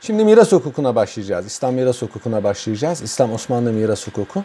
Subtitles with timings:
[0.00, 1.46] Şimdi miras hukukuna başlayacağız.
[1.46, 3.02] İslam miras hukukuna başlayacağız.
[3.02, 4.44] İslam Osmanlı miras hukuku.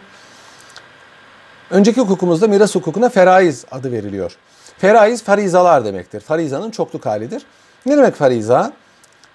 [1.70, 4.36] Önceki hukukumuzda miras hukukuna feraiz adı veriliyor.
[4.78, 6.20] Feraiz farizalar demektir.
[6.20, 7.42] Farizanın çokluk halidir.
[7.86, 8.72] Ne demek fariza?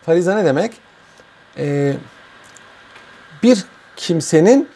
[0.06, 0.74] Fariza ne demek?
[1.58, 1.94] Ee,
[3.44, 3.66] bir
[3.96, 4.70] kimsenin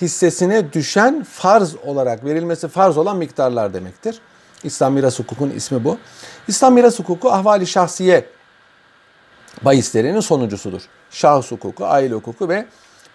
[0.00, 4.20] hissesine düşen farz olarak verilmesi farz olan miktarlar demektir.
[4.64, 5.98] İslam miras hukukunun ismi bu.
[6.48, 8.24] İslam miras hukuku ahvali şahsiye
[9.62, 10.82] bahislerinin sonuncusudur.
[11.10, 12.66] Şahıs hukuku, aile hukuku ve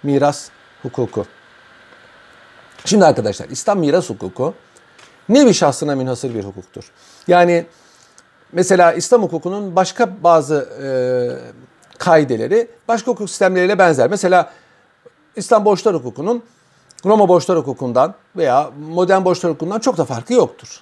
[0.04, 0.50] miras
[0.82, 1.26] hukuku.
[2.86, 4.54] Şimdi arkadaşlar İslam miras hukuku
[5.30, 6.92] nevi şahsına münhasır bir hukuktur.
[7.28, 7.66] Yani
[8.52, 10.88] mesela İslam hukukunun başka bazı e,
[11.98, 14.10] kaideleri başka hukuk sistemleriyle benzer.
[14.10, 14.54] Mesela
[15.36, 16.44] İslam borçlar hukukunun
[17.06, 20.82] Roma borçlar hukukundan veya modern borçlar hukukundan çok da farkı yoktur.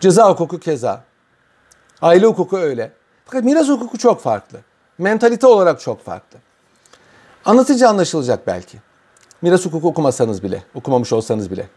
[0.00, 1.04] Ceza hukuku keza.
[2.02, 2.92] Aile hukuku öyle.
[3.26, 4.58] Fakat miras hukuku çok farklı.
[4.98, 6.38] Mentalite olarak çok farklı.
[7.44, 8.78] Anlatıcı anlaşılacak belki.
[9.42, 11.68] Miras hukuku okumasanız bile, okumamış olsanız bile.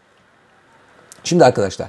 [1.24, 1.88] Şimdi arkadaşlar,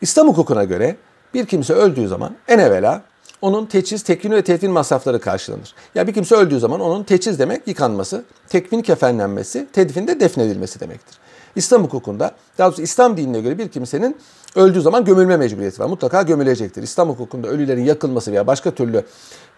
[0.00, 0.96] İslam hukukuna göre
[1.34, 3.02] bir kimse öldüğü zaman en evvela
[3.40, 5.74] onun teçhiz, tekvin ve tedfin masrafları karşılanır.
[5.94, 11.18] Ya bir kimse öldüğü zaman onun teçhiz demek yıkanması, tekvin kefenlenmesi, tedfin de defnedilmesi demektir.
[11.56, 14.16] İslam hukukunda, daha doğrusu İslam dinine göre bir kimsenin
[14.56, 15.86] öldüğü zaman gömülme mecburiyeti var.
[15.86, 16.82] Mutlaka gömülecektir.
[16.82, 19.04] İslam hukukunda ölülerin yakılması veya başka türlü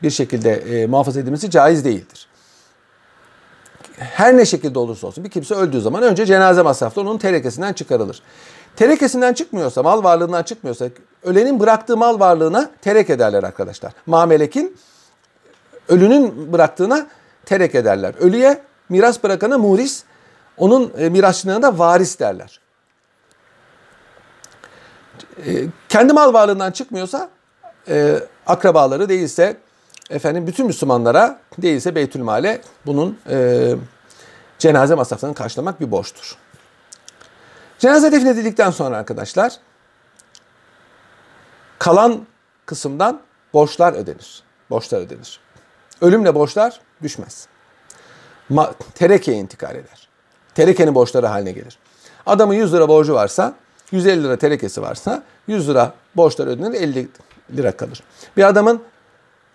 [0.03, 2.29] bir şekilde e, muhafaza edilmesi caiz değildir.
[3.99, 8.23] Her ne şekilde olursa olsun bir kimse öldüğü zaman önce cenaze masrafları onun terekesinden çıkarılır.
[8.77, 10.89] Terekesinden çıkmıyorsa, mal varlığından çıkmıyorsa
[11.23, 13.93] ölenin bıraktığı mal varlığına terek ederler arkadaşlar.
[14.07, 14.77] Mamelekin
[15.89, 17.07] ölünün bıraktığına
[17.45, 18.15] terek ederler.
[18.21, 20.05] Ölüye miras bırakana muris,
[20.59, 22.61] onun e, mirasçılığına da varis derler.
[25.47, 27.31] E, kendi mal varlığından çıkmıyorsa
[27.89, 29.57] e, akrabaları değilse
[30.11, 33.71] efendim bütün Müslümanlara değilse Beytülmale bunun e,
[34.59, 36.37] cenaze masraflarını karşılamak bir borçtur.
[37.79, 39.53] Cenaze defnedildikten sonra arkadaşlar
[41.79, 42.27] kalan
[42.67, 43.21] kısımdan
[43.55, 44.43] borçlar ödenir.
[44.71, 45.41] Borçlar ödenir.
[46.01, 47.49] Ölümle borçlar düşmez.
[48.49, 50.09] Ma terekeye intikal eder.
[50.55, 51.79] Terekenin borçları haline gelir.
[52.27, 53.55] Adamın 100 lira borcu varsa,
[53.91, 57.09] 150 lira terekesi varsa 100 lira borçlar ödenir, 50
[57.57, 58.03] lira kalır.
[58.37, 58.83] Bir adamın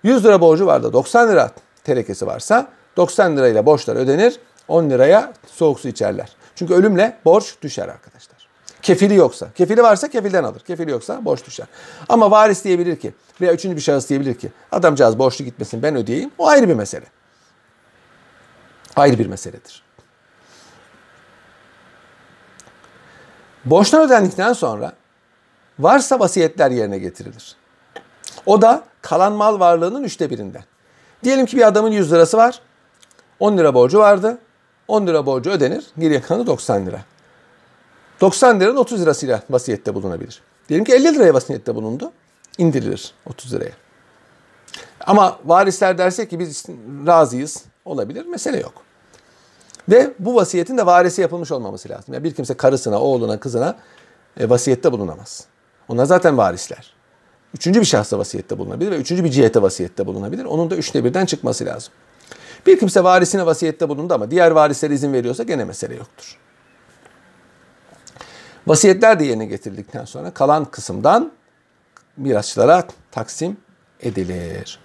[0.03, 1.51] 100 lira borcu var da 90 lira
[1.83, 2.67] terekesi varsa
[2.97, 6.35] 90 lirayla borçlar ödenir, 10 liraya soğuk su içerler.
[6.55, 8.49] Çünkü ölümle borç düşer arkadaşlar.
[8.81, 9.47] Kefili yoksa.
[9.55, 10.59] Kefili varsa kefilden alır.
[10.59, 11.67] Kefili yoksa borç düşer.
[12.09, 16.31] Ama varis diyebilir ki veya üçüncü bir şahıs diyebilir ki adamcağız borçlu gitmesin ben ödeyeyim.
[16.38, 17.05] O ayrı bir mesele.
[18.95, 19.88] Ayrı bir meseledir.
[23.65, 24.93] Borçlar ödendikten sonra
[25.79, 27.55] varsa vasiyetler yerine getirilir.
[28.45, 30.63] O da kalan mal varlığının üçte birinden.
[31.23, 32.61] Diyelim ki bir adamın 100 lirası var.
[33.39, 34.37] 10 lira borcu vardı.
[34.87, 35.85] 10 lira borcu ödenir.
[35.99, 37.01] Geriye kalanı 90 lira.
[38.21, 40.41] 90 liranın 30 lirasıyla vasiyette bulunabilir.
[40.69, 42.11] Diyelim ki 50 liraya vasiyette bulundu.
[42.57, 43.71] indirilir 30 liraya.
[44.99, 46.65] Ama varisler derse ki biz
[47.07, 48.25] razıyız olabilir.
[48.25, 48.73] Mesele yok.
[49.89, 52.13] Ve bu vasiyetin de varisi yapılmış olmaması lazım.
[52.13, 53.75] Yani bir kimse karısına, oğluna, kızına
[54.39, 55.45] e, vasiyette bulunamaz.
[55.88, 56.94] Onlar zaten varisler.
[57.53, 60.45] Üçüncü bir şahsa vasiyette bulunabilir ve üçüncü bir cihete vasiyette bulunabilir.
[60.45, 61.94] Onun da üçte birden çıkması lazım.
[62.67, 66.38] Bir kimse varisine vasiyette bulundu ama diğer varislere izin veriyorsa gene mesele yoktur.
[68.67, 71.31] Vasiyetler de yerine getirildikten sonra kalan kısımdan
[72.17, 73.57] mirasçılara taksim
[74.01, 74.79] edilir.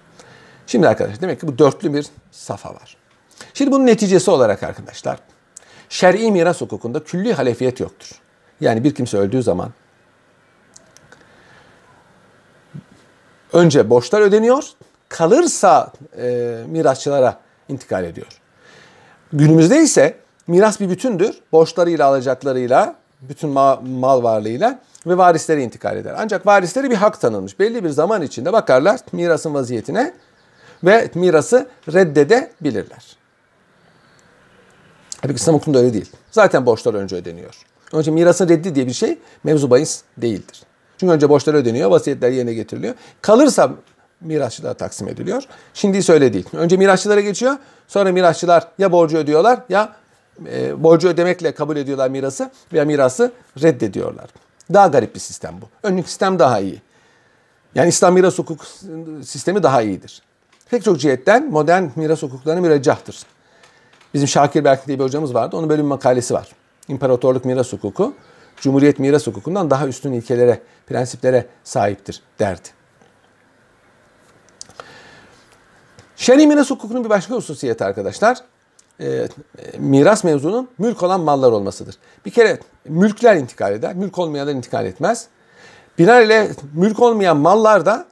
[0.67, 3.04] Şimdi arkadaşlar demek ki bu dörtlü bir safa var.
[3.55, 5.19] Şimdi bunun neticesi olarak arkadaşlar
[5.89, 8.11] şer'i miras hukukunda külli halefiyet yoktur.
[8.61, 9.71] Yani bir kimse öldüğü zaman
[13.53, 14.65] önce borçlar ödeniyor,
[15.09, 18.41] kalırsa e, mirasçılara intikal ediyor.
[19.33, 20.17] Günümüzde ise
[20.47, 21.41] miras bir bütündür.
[21.53, 26.15] Borçlarıyla, alacaklarıyla, bütün ma mal varlığıyla ve varislere intikal eder.
[26.19, 27.59] Ancak varislere bir hak tanınmış.
[27.59, 30.15] Belli bir zaman içinde bakarlar mirasın vaziyetine
[30.85, 33.24] ve mirası reddedebilirler.
[35.25, 36.11] Tabii İslam hukukunda öyle değil.
[36.31, 37.55] Zaten borçlar önce ödeniyor.
[37.93, 40.63] Onun için mirasın reddi diye bir şey mevzu bahis değildir.
[40.99, 42.95] Çünkü önce borçlar ödeniyor, vasiyetler yerine getiriliyor.
[43.23, 43.73] Kalırsa
[44.21, 45.43] mirasçılara taksim ediliyor.
[45.75, 46.47] Şimdi öyle değil.
[46.53, 47.57] Önce mirasçılara geçiyor.
[47.89, 49.93] Sonra mirasçılar ya borcu ödüyorlar ya
[50.47, 53.33] e, borcu ödemekle kabul ediyorlar mirası veya mirası
[53.63, 54.31] reddediyorlar.
[54.73, 55.89] Daha garip bir sistem bu.
[55.89, 56.83] Önceki sistem daha iyi.
[57.75, 58.67] Yani İslam miras hukuk
[59.25, 60.23] sistemi daha iyidir.
[60.71, 63.27] Pek çok cihetten modern miras hukuklarına müreccahtır.
[64.15, 65.57] Bizim Şakir Berk diye bir hocamız vardı.
[65.57, 66.49] Onun böyle bir makalesi var.
[66.89, 68.15] İmparatorluk miras hukuku,
[68.57, 72.69] Cumhuriyet miras hukukundan daha üstün ilkelere, prensiplere sahiptir derdi.
[76.17, 78.39] Şer'i miras hukukunun bir başka hususiyeti arkadaşlar,
[79.01, 79.29] e,
[79.79, 81.95] miras mevzunun mülk olan mallar olmasıdır.
[82.27, 85.27] Bir kere mülkler intikal eder, mülk olmayanlar intikal etmez.
[85.99, 88.07] Binaenaleyh mülk olmayan mallar da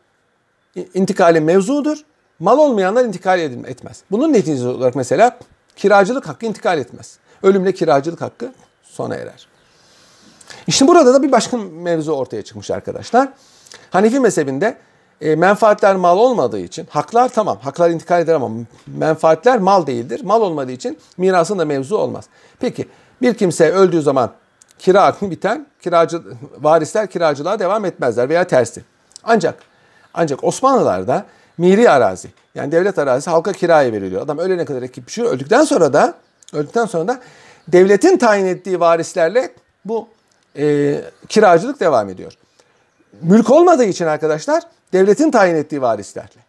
[0.94, 1.98] intikali mevzudur.
[2.38, 4.02] Mal olmayanlar intikal etmez.
[4.10, 5.38] Bunun neticesi olarak mesela
[5.76, 7.18] kiracılık hakkı intikal etmez.
[7.42, 8.52] Ölümle kiracılık hakkı
[8.82, 9.46] sona erer.
[10.66, 13.28] İşte burada da bir başka mevzu ortaya çıkmış arkadaşlar.
[13.90, 14.76] Hanefi mezhebinde
[15.20, 18.50] e, menfaatler mal olmadığı için, haklar tamam, haklar intikal eder ama
[18.86, 20.20] menfaatler mal değildir.
[20.24, 22.24] Mal olmadığı için mirasın da mevzu olmaz.
[22.60, 22.88] Peki
[23.22, 24.30] bir kimse öldüğü zaman
[24.78, 26.22] kira hakkı biten, kiracı,
[26.60, 28.84] varisler kiracılığa devam etmezler veya tersi.
[29.24, 29.54] Ancak
[30.14, 31.24] ancak Osmanlılarda
[31.58, 34.22] miri arazi yani devlet arazisi halka kiraya veriliyor.
[34.22, 35.32] Adam ölene kadar ekip pişiyor.
[35.32, 36.14] Öldükten sonra da
[36.52, 37.20] öldükten sonra da
[37.68, 39.52] devletin tayin ettiği varislerle
[39.84, 40.08] bu
[40.58, 40.96] e,
[41.28, 42.32] kiracılık devam ediyor.
[43.22, 44.62] Mülk olmadığı için arkadaşlar
[44.92, 46.42] devletin tayin ettiği varislerle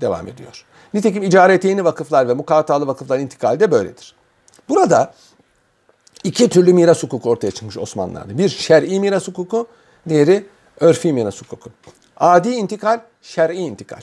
[0.00, 0.64] devam ediyor.
[0.94, 4.14] Nitekim icareteyni vakıflar ve mukatalı vakıflar intikali de böyledir.
[4.68, 5.14] Burada
[6.24, 8.38] iki türlü miras hukuku ortaya çıkmış Osmanlılar'da.
[8.38, 9.66] Bir şer'i miras hukuku,
[10.08, 10.46] diğeri
[10.80, 11.70] örfi miras hukuku.
[12.16, 14.00] Adi intikal, şer'i intikal.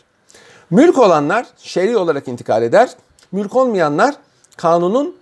[0.70, 2.90] Mülk olanlar şer'i olarak intikal eder.
[3.32, 4.16] Mülk olmayanlar
[4.58, 5.16] kanunun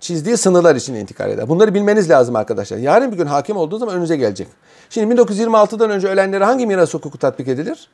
[0.00, 1.48] çizdiği sınırlar için intikal eder.
[1.48, 2.76] Bunları bilmeniz lazım arkadaşlar.
[2.76, 4.48] Yarın bir gün hakim olduğu zaman önünüze gelecek.
[4.90, 7.88] Şimdi 1926'dan önce ölenlere hangi miras hukuku tatbik edilir?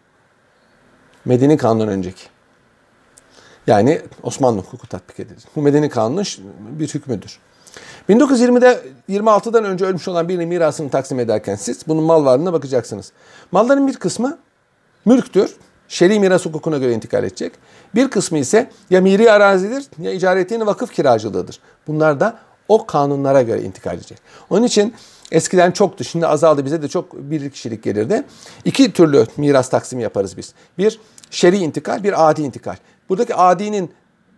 [1.24, 2.24] Medeni kanunun önceki.
[3.66, 5.44] Yani Osmanlı hukuku tatbik edilir.
[5.56, 6.24] Bu medeni kanunun
[6.70, 7.38] bir hükmüdür.
[8.08, 13.12] 1920'de 26'dan önce ölmüş olan birinin mirasını taksim ederken siz bunun mal varlığına bakacaksınız.
[13.52, 14.38] Malların bir kısmı
[15.04, 15.56] mülktür.
[15.88, 17.52] Şer'i miras hukukuna göre intikal edecek.
[17.94, 21.58] Bir kısmı ise ya miri arazidir ya icaretinin vakıf kiracılığıdır.
[21.86, 22.38] Bunlar da
[22.68, 24.18] o kanunlara göre intikal edecek.
[24.50, 24.94] Onun için
[25.32, 28.24] eskiden çoktu şimdi azaldı bize de çok bir kişilik gelirdi.
[28.64, 30.54] İki türlü miras taksimi yaparız biz.
[30.78, 31.00] Bir
[31.30, 32.76] şer'i intikal bir adi intikal.
[33.08, 33.90] Buradaki adinin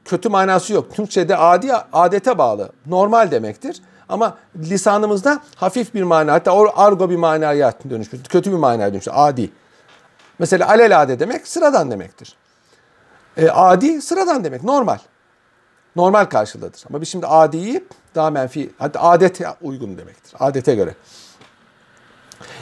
[0.05, 0.95] kötü manası yok.
[0.95, 3.83] Türkçe'de adi adete bağlı, normal demektir.
[4.09, 9.51] Ama lisanımızda hafif bir mana, hatta argo bir manaya dönüşmüş, kötü bir manaya dönüşmüş, adi.
[10.39, 12.37] Mesela alelade demek sıradan demektir.
[13.37, 14.99] E, adi sıradan demek, normal.
[15.97, 16.85] Normal karşılığıdır.
[16.89, 17.85] Ama biz şimdi adiyi
[18.15, 20.35] daha menfi, hatta adete uygun demektir.
[20.41, 20.95] Adete göre.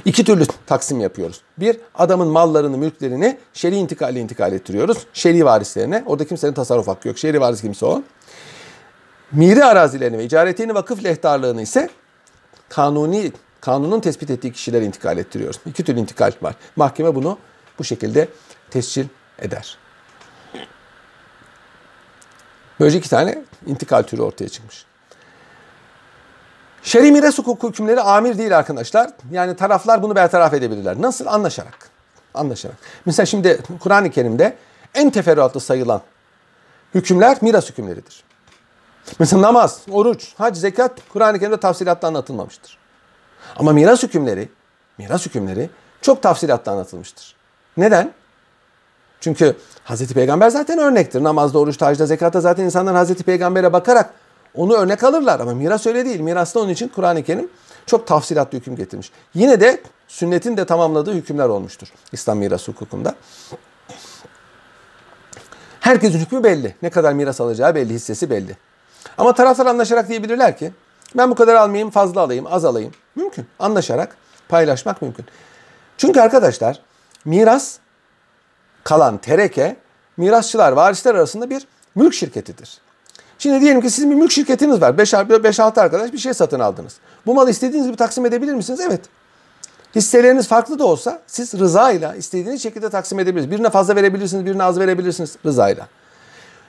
[0.04, 1.40] İki türlü taksim yapıyoruz.
[1.58, 5.06] Bir, adamın mallarını, mülklerini şer'i intikalle intikal ettiriyoruz.
[5.12, 6.02] Şer'i varislerine.
[6.06, 7.18] Orada kimsenin tasarruf hakkı yok.
[7.18, 8.02] Şer'i varis kimse o.
[9.32, 11.88] Miri arazilerini ve icaretini vakıf lehtarlığını ise
[12.68, 15.60] kanuni kanunun tespit ettiği kişilere intikal ettiriyoruz.
[15.66, 16.54] İki türlü intikal var.
[16.76, 17.38] Mahkeme bunu
[17.78, 18.28] bu şekilde
[18.70, 19.06] tescil
[19.38, 19.78] eder.
[22.80, 24.84] Böylece iki tane intikal türü ortaya çıkmış.
[26.82, 29.10] Şer'i miras hukuku hükümleri amir değil arkadaşlar.
[29.30, 31.02] Yani taraflar bunu bertaraf edebilirler.
[31.02, 31.26] Nasıl?
[31.26, 31.90] Anlaşarak.
[32.34, 32.76] Anlaşarak.
[33.06, 34.56] Mesela şimdi Kur'an-ı Kerim'de
[34.94, 36.02] en teferruatlı sayılan
[36.94, 38.24] hükümler miras hükümleridir.
[39.18, 42.78] Mesela namaz, oruç, hac, zekat Kur'an-ı Kerim'de tafsilatla anlatılmamıştır.
[43.56, 44.48] Ama miras hükümleri,
[44.98, 45.70] miras hükümleri
[46.02, 47.34] çok tafsilatla anlatılmıştır.
[47.76, 48.12] Neden?
[49.20, 51.22] Çünkü Hazreti Peygamber zaten örnektir.
[51.22, 54.14] Namazda, oruçta, hacda, zekatta zaten insanlar Hazreti Peygamber'e bakarak
[54.54, 55.40] onu örnek alırlar.
[55.40, 56.20] Ama miras öyle değil.
[56.20, 57.48] Mirasta onun için Kur'an-ı Kerim
[57.86, 59.12] çok tafsilatlı hüküm getirmiş.
[59.34, 63.14] Yine de sünnetin de tamamladığı hükümler olmuştur İslam miras hukukunda.
[65.80, 66.74] Herkesin hükmü belli.
[66.82, 68.56] Ne kadar miras alacağı belli, hissesi belli.
[69.18, 70.72] Ama taraflar anlaşarak diyebilirler ki
[71.16, 72.92] ben bu kadar almayayım, fazla alayım, az alayım.
[73.16, 73.46] Mümkün.
[73.58, 74.16] Anlaşarak
[74.48, 75.26] paylaşmak mümkün.
[75.98, 76.80] Çünkü arkadaşlar
[77.24, 77.76] miras
[78.84, 79.76] kalan tereke
[80.16, 82.78] mirasçılar, varisler arasında bir mülk şirketidir.
[83.38, 84.90] Şimdi diyelim ki sizin bir mülk şirketiniz var.
[84.90, 86.96] 5-6 arkadaş bir şey satın aldınız.
[87.26, 88.80] Bu malı istediğiniz gibi taksim edebilir misiniz?
[88.80, 89.00] Evet.
[89.94, 93.50] Hisseleriniz farklı da olsa siz rızayla istediğiniz şekilde taksim edebilirsiniz.
[93.50, 95.88] Birine fazla verebilirsiniz, birine az verebilirsiniz rızayla.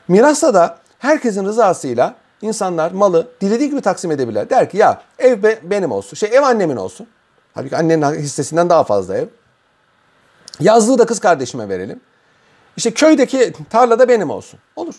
[0.07, 4.50] Mirasta da herkesin rızasıyla insanlar malı dilediği gibi taksim edebilirler.
[4.50, 7.07] Der ki ya ev be, benim olsun, şey ev annemin olsun.
[7.53, 9.27] Tabii annenin hissesinden daha fazla ev.
[10.59, 12.00] Yazlığı da kız kardeşime verelim.
[12.77, 14.59] İşte köydeki tarlada benim olsun.
[14.75, 14.95] Olur.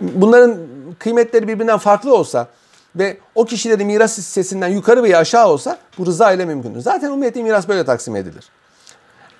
[0.00, 0.58] Bunların
[0.98, 2.48] kıymetleri birbirinden farklı olsa
[2.96, 6.80] ve o kişilerin miras hissesinden yukarı veya aşağı olsa bu rıza ile mümkündür.
[6.80, 8.48] Zaten umumiyetli miras böyle taksim edilir.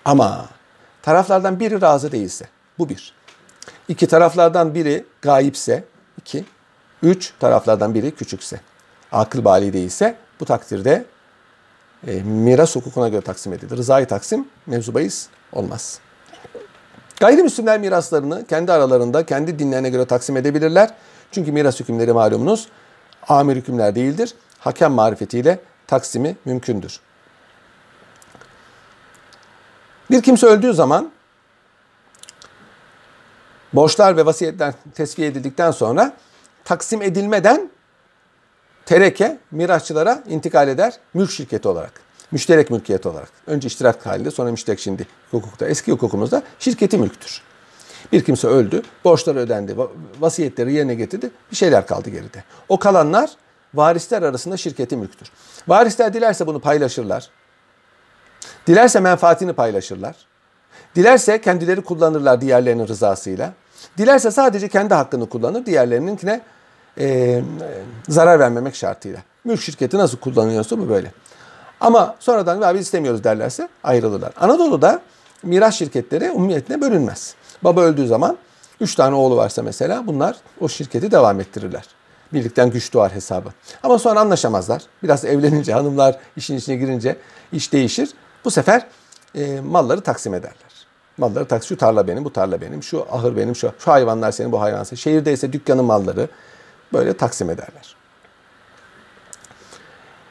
[0.05, 0.47] Ama
[1.03, 2.49] taraflardan biri razı değilse
[2.79, 3.15] bu bir.
[3.89, 5.85] İki taraflardan biri gayipse
[6.19, 6.45] iki.
[7.03, 8.61] Üç taraflardan biri küçükse.
[9.13, 11.05] Akıl bali değilse bu takdirde
[12.07, 13.77] e, miras hukukuna göre taksim edilir.
[13.77, 15.99] Rızayı taksim mevzu bahis olmaz.
[17.21, 20.91] Gayrimüslimler miraslarını kendi aralarında, kendi dinlerine göre taksim edebilirler.
[21.33, 22.69] Çünkü miras hükümleri malumunuz
[23.29, 24.35] amir hükümler değildir.
[24.59, 27.01] Hakem marifetiyle taksimi mümkündür.
[30.11, 31.11] Bir kimse öldüğü zaman
[33.73, 36.13] borçlar ve vasiyetler tesviye edildikten sonra
[36.65, 37.71] taksim edilmeden
[38.87, 41.93] tereke mirasçılara intikal eder mülk şirketi olarak.
[42.31, 43.29] Müşterek mülkiyet olarak.
[43.47, 45.67] Önce iştirak halinde sonra müşterek şimdi hukukta.
[45.67, 47.43] Eski hukukumuzda şirketi mülktür.
[48.13, 49.77] Bir kimse öldü, borçları ödendi,
[50.21, 52.45] vasiyetleri yerine getirdi, bir şeyler kaldı geride.
[52.69, 53.31] O kalanlar
[53.75, 55.31] varisler arasında şirketi mülktür.
[55.69, 57.31] Varisler dilerse bunu paylaşırlar.
[58.67, 60.17] Dilerse menfaatini paylaşırlar.
[60.97, 63.53] Dilerse kendileri kullanırlar diğerlerinin rızasıyla.
[63.99, 66.41] Dilerse sadece kendi hakkını kullanır, diğerlerininkine
[66.99, 67.43] e,
[68.09, 69.21] zarar vermemek şartıyla.
[69.45, 71.13] Mülk şirketi nasıl kullanıyorsa bu böyle.
[71.81, 74.33] Ama sonradan biz istemiyoruz derlerse ayrılırlar.
[74.41, 75.01] Anadolu'da
[75.43, 77.35] miras şirketleri umumiyetine bölünmez.
[77.65, 78.39] Baba öldüğü zaman
[78.81, 81.85] üç tane oğlu varsa mesela bunlar o şirketi devam ettirirler.
[82.33, 83.49] Birlikten güç doğar hesabı.
[83.83, 84.83] Ama sonra anlaşamazlar.
[85.03, 87.17] Biraz evlenince hanımlar işin içine girince
[87.53, 88.11] iş değişir.
[88.45, 88.87] Bu sefer
[89.35, 90.87] e, malları taksim ederler.
[91.19, 91.69] Malları taksim.
[91.69, 94.85] Şu tarla benim, bu tarla benim, şu ahır benim, şu, şu hayvanlar senin, bu hayvan
[94.85, 95.01] senin.
[95.01, 96.29] Şehirde ise dükkanın malları
[96.95, 97.97] böyle taksim ederler.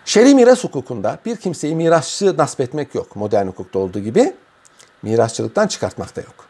[0.06, 3.16] Şer'i miras hukukunda bir kimseyi mirasçı nasip etmek yok.
[3.16, 4.36] Modern hukukta olduğu gibi
[5.02, 6.46] mirasçılıktan çıkartmak da yok.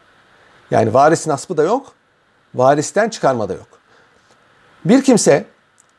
[0.70, 1.92] Yani varis nasbı da yok,
[2.54, 3.68] varisten çıkarma da yok.
[4.84, 5.44] Bir kimse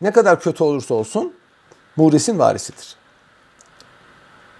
[0.02, 1.34] ne kadar kötü olursa olsun
[1.96, 2.96] murisin varisidir.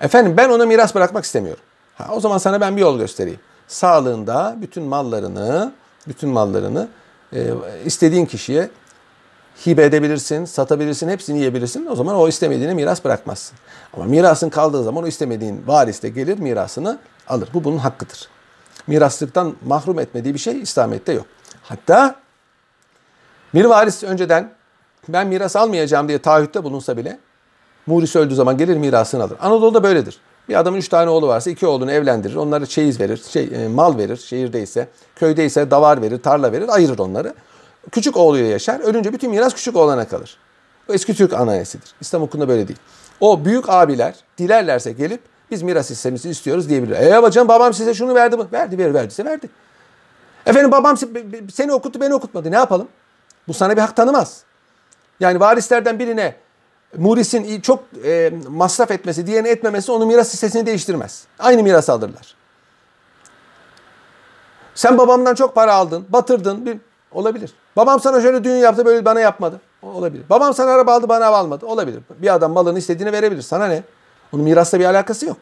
[0.02, 1.64] Efendim ben ona miras bırakmak istemiyorum.
[1.96, 3.40] Ha, o zaman sana ben bir yol göstereyim.
[3.68, 5.74] Sağlığında bütün mallarını,
[6.08, 6.88] bütün mallarını
[7.34, 7.48] e,
[7.86, 8.70] istediğin kişiye
[9.66, 11.86] hibe edebilirsin, satabilirsin, hepsini yiyebilirsin.
[11.86, 13.58] O zaman o istemediğine miras bırakmazsın.
[13.94, 17.50] Ama mirasın kaldığı zaman o istemediğin varis de gelir mirasını alır.
[17.54, 18.30] Bu bunun hakkıdır.
[18.88, 21.26] Miraslıktan mahrum etmediği bir şey İslamiyet'te yok.
[21.64, 22.16] Hatta
[23.54, 24.52] bir varis önceden
[25.08, 27.20] ben miras almayacağım diye taahhütte bulunsa bile
[27.86, 29.38] Muris öldüğü zaman gelir mirasını alır.
[29.42, 30.20] Anadolu'da böyledir.
[30.50, 32.36] Bir adamın üç tane oğlu varsa iki oğlunu evlendirir.
[32.36, 34.88] Onları çeyiz verir, şey, e, mal verir şehirdeyse.
[35.16, 37.34] Köydeyse davar verir, tarla verir, ayırır onları.
[37.92, 38.80] Küçük oğluyla yaşar.
[38.80, 40.38] Ölünce bütün miras küçük oğlana kalır.
[40.88, 41.90] Bu eski Türk anayasıdır.
[42.02, 42.80] İslam hukukunda böyle değil.
[43.20, 46.96] O büyük abiler dilerlerse gelip biz miras hissemizi istiyoruz diyebilir.
[46.96, 48.44] E babacığım babam size şunu verdi mi?
[48.54, 49.50] Verdi, ver, verdiyse verdi.
[50.46, 50.98] Efendim babam
[51.54, 52.52] seni okuttu, beni okutmadı.
[52.52, 52.88] Ne yapalım?
[53.48, 54.44] Bu sana bir hak tanımaz.
[55.20, 56.36] Yani varislerden birine
[56.98, 61.24] Muris'in çok e, masraf etmesi, diğerini etmemesi onun miras hissesini değiştirmez.
[61.40, 62.36] Aynı miras alırlar.
[64.76, 66.66] Sen babamdan çok para aldın, batırdın.
[66.66, 66.78] Bir,
[67.16, 67.54] olabilir.
[67.76, 69.62] Babam sana şöyle düğün yaptı, böyle bana yapmadı.
[69.82, 70.24] Olabilir.
[70.30, 71.66] Babam sana araba aldı, bana almadı.
[71.66, 72.00] Olabilir.
[72.22, 73.42] Bir adam malını istediğini verebilir.
[73.42, 73.84] Sana ne?
[74.34, 75.38] Onun mirasla bir alakası yok.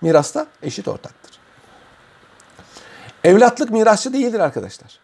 [0.00, 1.38] Mirasta eşit ortaktır.
[3.24, 4.98] Evlatlık mirasçı değildir arkadaşlar.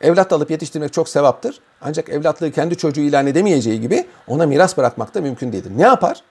[0.00, 1.60] Evlat alıp yetiştirmek çok sevaptır.
[1.80, 5.72] Ancak evlatlığı kendi çocuğu ilan edemeyeceği gibi ona miras bırakmak da mümkün değildir.
[5.76, 6.22] Ne yapar?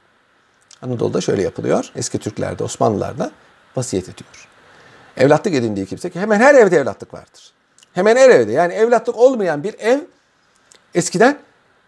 [0.81, 1.91] Anadolu'da şöyle yapılıyor.
[1.95, 3.31] Eski Türklerde, Osmanlılarda
[3.75, 4.47] vasiyet ediyor.
[5.17, 7.53] Evlatlık edindiği kimse ki hemen her evde evlatlık vardır.
[7.93, 8.51] Hemen her evde.
[8.51, 9.99] Yani evlatlık olmayan bir ev
[10.95, 11.37] eskiden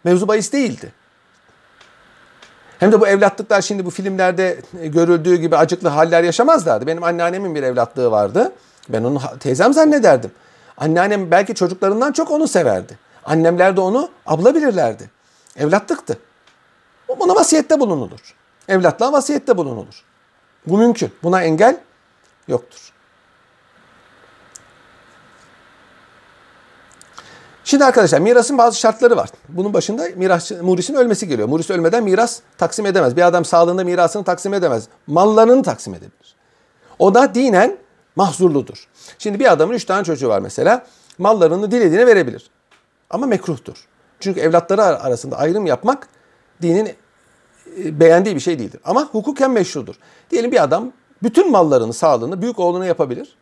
[0.04, 0.92] mevzu bahis değildi.
[2.78, 6.86] Hem de bu evlatlıklar şimdi bu filmlerde görüldüğü gibi acıklı haller yaşamazlardı.
[6.86, 8.52] Benim anneannemin bir evlatlığı vardı.
[8.88, 10.30] Ben onu teyzem zannederdim.
[10.76, 12.98] Anneannem belki çocuklarından çok onu severdi.
[13.24, 15.10] Annemler de onu abla bilirlerdi.
[15.56, 16.18] Evlatlıktı.
[17.20, 18.34] Buna vasiyette bulunulur.
[18.68, 20.04] Evlatlığa vasiyette bulunulur.
[20.66, 21.12] Bu mümkün.
[21.22, 21.76] Buna engel
[22.48, 22.91] yoktur.
[27.64, 29.30] Şimdi arkadaşlar mirasın bazı şartları var.
[29.48, 31.48] Bunun başında miras, murisin ölmesi geliyor.
[31.48, 33.16] Muris ölmeden miras taksim edemez.
[33.16, 34.88] Bir adam sağlığında mirasını taksim edemez.
[35.06, 36.36] Mallarını taksim edebilir.
[36.98, 37.76] O da dinen
[38.16, 38.88] mahzurludur.
[39.18, 40.86] Şimdi bir adamın üç tane çocuğu var mesela.
[41.18, 42.50] Mallarını dilediğine verebilir.
[43.10, 43.86] Ama mekruhtur.
[44.20, 46.08] Çünkü evlatları arasında ayrım yapmak
[46.62, 48.80] dinin e, beğendiği bir şey değildir.
[48.84, 49.94] Ama hukuken meşrudur.
[50.30, 50.92] Diyelim bir adam
[51.22, 53.36] bütün mallarını, sağlığını büyük oğluna yapabilir.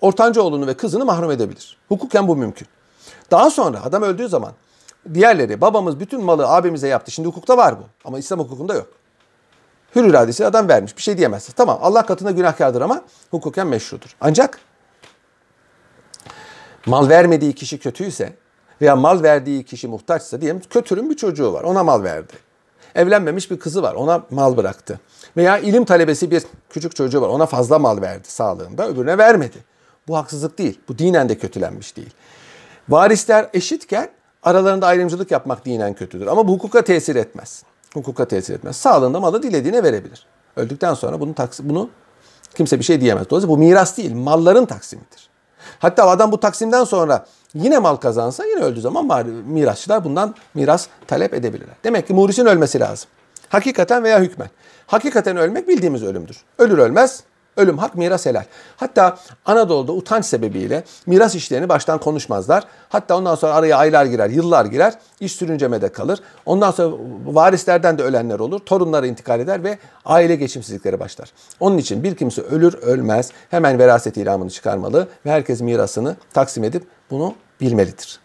[0.00, 1.78] Ortanca oğlunu ve kızını mahrum edebilir.
[1.88, 2.68] Hukuken bu mümkün.
[3.30, 4.52] Daha sonra adam öldüğü zaman
[5.14, 7.10] diğerleri babamız bütün malı abimize yaptı.
[7.10, 8.86] Şimdi hukukta var bu ama İslam hukukunda yok.
[9.94, 10.96] Hür iradesi adam vermiş.
[10.96, 11.52] Bir şey diyemezsin.
[11.56, 14.16] Tamam Allah katında günahkardır ama hukuken meşrudur.
[14.20, 14.58] Ancak
[16.86, 18.32] mal vermediği kişi kötüyse
[18.80, 21.62] veya mal verdiği kişi muhtaçsa diyelim kötürün bir çocuğu var.
[21.62, 22.32] Ona mal verdi.
[22.94, 23.94] Evlenmemiş bir kızı var.
[23.94, 25.00] Ona mal bıraktı.
[25.36, 27.28] Veya ilim talebesi bir küçük çocuğu var.
[27.28, 28.88] Ona fazla mal verdi sağlığında.
[28.88, 29.56] Öbürüne vermedi.
[30.08, 30.80] Bu haksızlık değil.
[30.88, 32.10] Bu dinen de kötülenmiş değil.
[32.90, 34.08] Varisler eşitken
[34.42, 36.26] aralarında ayrımcılık yapmak dinen kötüdür.
[36.26, 37.62] Ama bu hukuka tesir etmez.
[37.94, 38.76] Hukuka tesir etmez.
[38.76, 40.26] Sağlığında malı dilediğine verebilir.
[40.56, 41.90] Öldükten sonra bunu, taksim, bunu
[42.54, 43.30] kimse bir şey diyemez.
[43.30, 45.30] Dolayısıyla bu miras değil, malların taksimidir.
[45.78, 51.34] Hatta adam bu taksimden sonra yine mal kazansa yine öldüğü zaman mirasçılar bundan miras talep
[51.34, 51.74] edebilirler.
[51.84, 53.08] Demek ki murisin ölmesi lazım.
[53.48, 54.48] Hakikaten veya hükmen.
[54.86, 56.36] Hakikaten ölmek bildiğimiz ölümdür.
[56.58, 57.24] Ölür ölmez
[57.56, 58.44] Ölüm hak, miras helal.
[58.76, 62.64] Hatta Anadolu'da utanç sebebiyle miras işlerini baştan konuşmazlar.
[62.88, 64.94] Hatta ondan sonra araya aylar girer, yıllar girer.
[65.20, 66.20] İş sürüncemede kalır.
[66.46, 68.60] Ondan sonra varislerden de ölenler olur.
[68.60, 71.32] Torunları intikal eder ve aile geçimsizlikleri başlar.
[71.60, 76.86] Onun için bir kimse ölür ölmez hemen veraset ilamını çıkarmalı ve herkes mirasını taksim edip
[77.10, 78.20] bunu bilmelidir.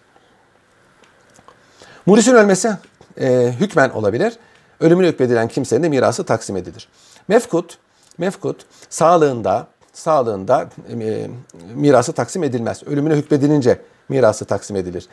[2.05, 2.71] Murisin ölmesi
[3.19, 4.33] e, hükmen olabilir.
[4.79, 6.87] Ölümüne hükmedilen kimsenin de mirası taksim edilir.
[7.27, 7.77] Mefkut,
[8.17, 10.69] mefkut sağlığında sağlığında
[11.01, 11.27] e,
[11.75, 12.83] mirası taksim edilmez.
[12.83, 15.07] Ölümüne hükmedilince mirası taksim edilir.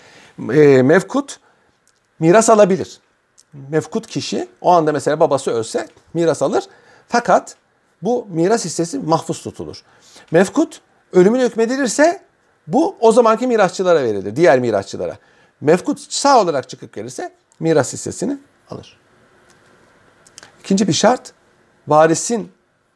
[0.52, 1.40] E, mefkut
[2.18, 3.00] miras alabilir.
[3.52, 6.64] Mefkut kişi o anda mesela babası ölse miras alır.
[7.08, 7.56] Fakat
[8.02, 9.82] bu miras hissesi mahfuz tutulur.
[10.30, 10.80] Mefkut
[11.12, 12.22] ölümüne hükmedilirse
[12.66, 14.36] bu o zamanki mirasçılara verilir.
[14.36, 15.18] Diğer mirasçılara.
[15.60, 18.38] Mefkut sağ olarak çıkıp gelirse miras hissesini
[18.70, 18.98] alır.
[20.60, 21.32] İkinci bir şart
[21.88, 22.52] varisin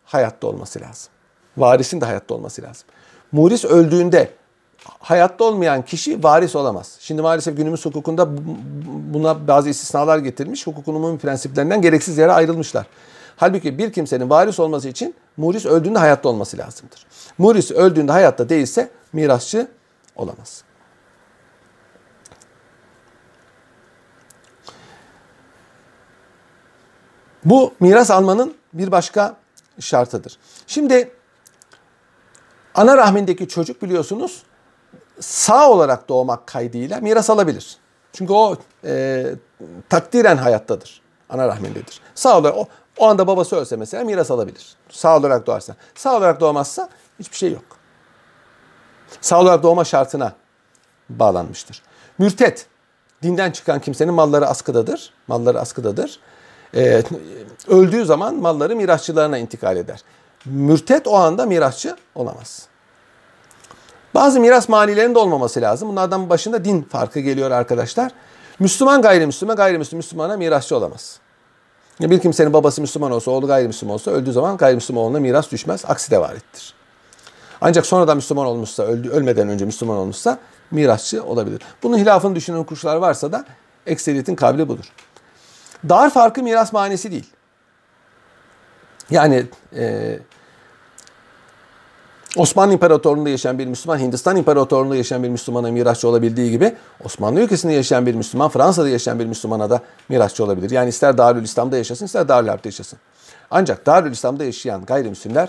[0.06, 1.12] hayatta olması lazım.
[1.56, 2.86] Varisin de hayatta olması lazım.
[3.32, 4.30] Muris öldüğünde
[4.98, 6.96] hayatta olmayan kişi varis olamaz.
[7.00, 8.28] Şimdi maalesef günümüz hukukunda
[9.14, 10.66] buna bazı istisnalar getirmiş.
[10.66, 12.86] Hukukun umumi prensiplerinden gereksiz yere ayrılmışlar.
[13.36, 17.06] Halbuki bir kimsenin varis olması için muris öldüğünde hayatta olması lazımdır.
[17.38, 19.68] Muris öldüğünde hayatta değilse mirasçı
[20.16, 20.64] olamaz.
[27.44, 29.36] Bu miras almanın bir başka
[29.80, 30.38] şartıdır.
[30.66, 31.12] Şimdi
[32.75, 34.42] ana rahmindeki çocuk biliyorsunuz
[35.21, 37.76] sağ olarak doğmak kaydıyla miras alabilir.
[38.12, 39.25] Çünkü o e,
[39.88, 41.02] takdiren hayattadır.
[41.28, 42.00] Ana rahmindedir.
[42.14, 42.68] Sağ olarak o,
[42.99, 44.76] o anda babası ölse mesela miras alabilir.
[44.90, 45.76] Sağ olarak doğarsa.
[45.95, 47.64] Sağ olarak doğmazsa hiçbir şey yok.
[49.21, 50.33] Sağ olarak doğma şartına
[51.09, 51.83] bağlanmıştır.
[52.18, 52.66] Mürtet,
[53.23, 55.12] dinden çıkan kimsenin malları askıdadır.
[55.28, 56.21] Malları askıdadır
[56.76, 57.02] e,
[57.68, 60.00] öldüğü zaman malları mirasçılarına intikal eder.
[60.45, 62.66] Mürtet o anda mirasçı olamaz.
[64.14, 65.88] Bazı miras manilerinin de olmaması lazım.
[65.88, 68.12] Bunlardan başında din farkı geliyor arkadaşlar.
[68.59, 71.18] Müslüman gayrimüslime, gayrimüslim Müslümana mirasçı olamaz.
[72.00, 75.85] Bir kimsenin babası Müslüman olsa, oğlu gayrimüslim olsa öldüğü zaman gayrimüslim oğluna miras düşmez.
[75.88, 76.74] Aksi de var ettir.
[77.61, 80.38] Ancak sonradan Müslüman olmuşsa, öldü, ölmeden önce Müslüman olmuşsa
[80.70, 81.62] mirasçı olabilir.
[81.83, 83.44] Bunun hilafını düşünen hukukçular varsa da
[83.87, 84.92] ekseriyetin kabili budur.
[85.88, 87.30] Dar farkı miras manesi değil.
[89.10, 90.18] Yani e,
[92.36, 97.72] Osmanlı İmparatorluğu'nda yaşayan bir Müslüman, Hindistan İmparatorluğu'nda yaşayan bir Müslümana mirasçı olabildiği gibi Osmanlı ülkesinde
[97.72, 100.70] yaşayan bir Müslüman, Fransa'da yaşayan bir Müslümana da mirasçı olabilir.
[100.70, 102.98] Yani ister Darül İslam'da yaşasın, ister Darül Harp'te yaşasın.
[103.50, 105.48] Ancak Darül İslam'da yaşayan gayrimüslimler,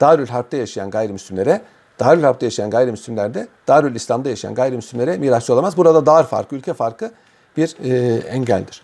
[0.00, 1.62] Darül Harp'te yaşayan gayrimüslimlere,
[2.00, 5.76] Darül Harp'te yaşayan gayrimüslimler de Darül İslam'da yaşayan gayrimüslimlere mirasçı olamaz.
[5.76, 7.10] Burada dar farkı, ülke farkı
[7.56, 8.82] bir e, engeldir.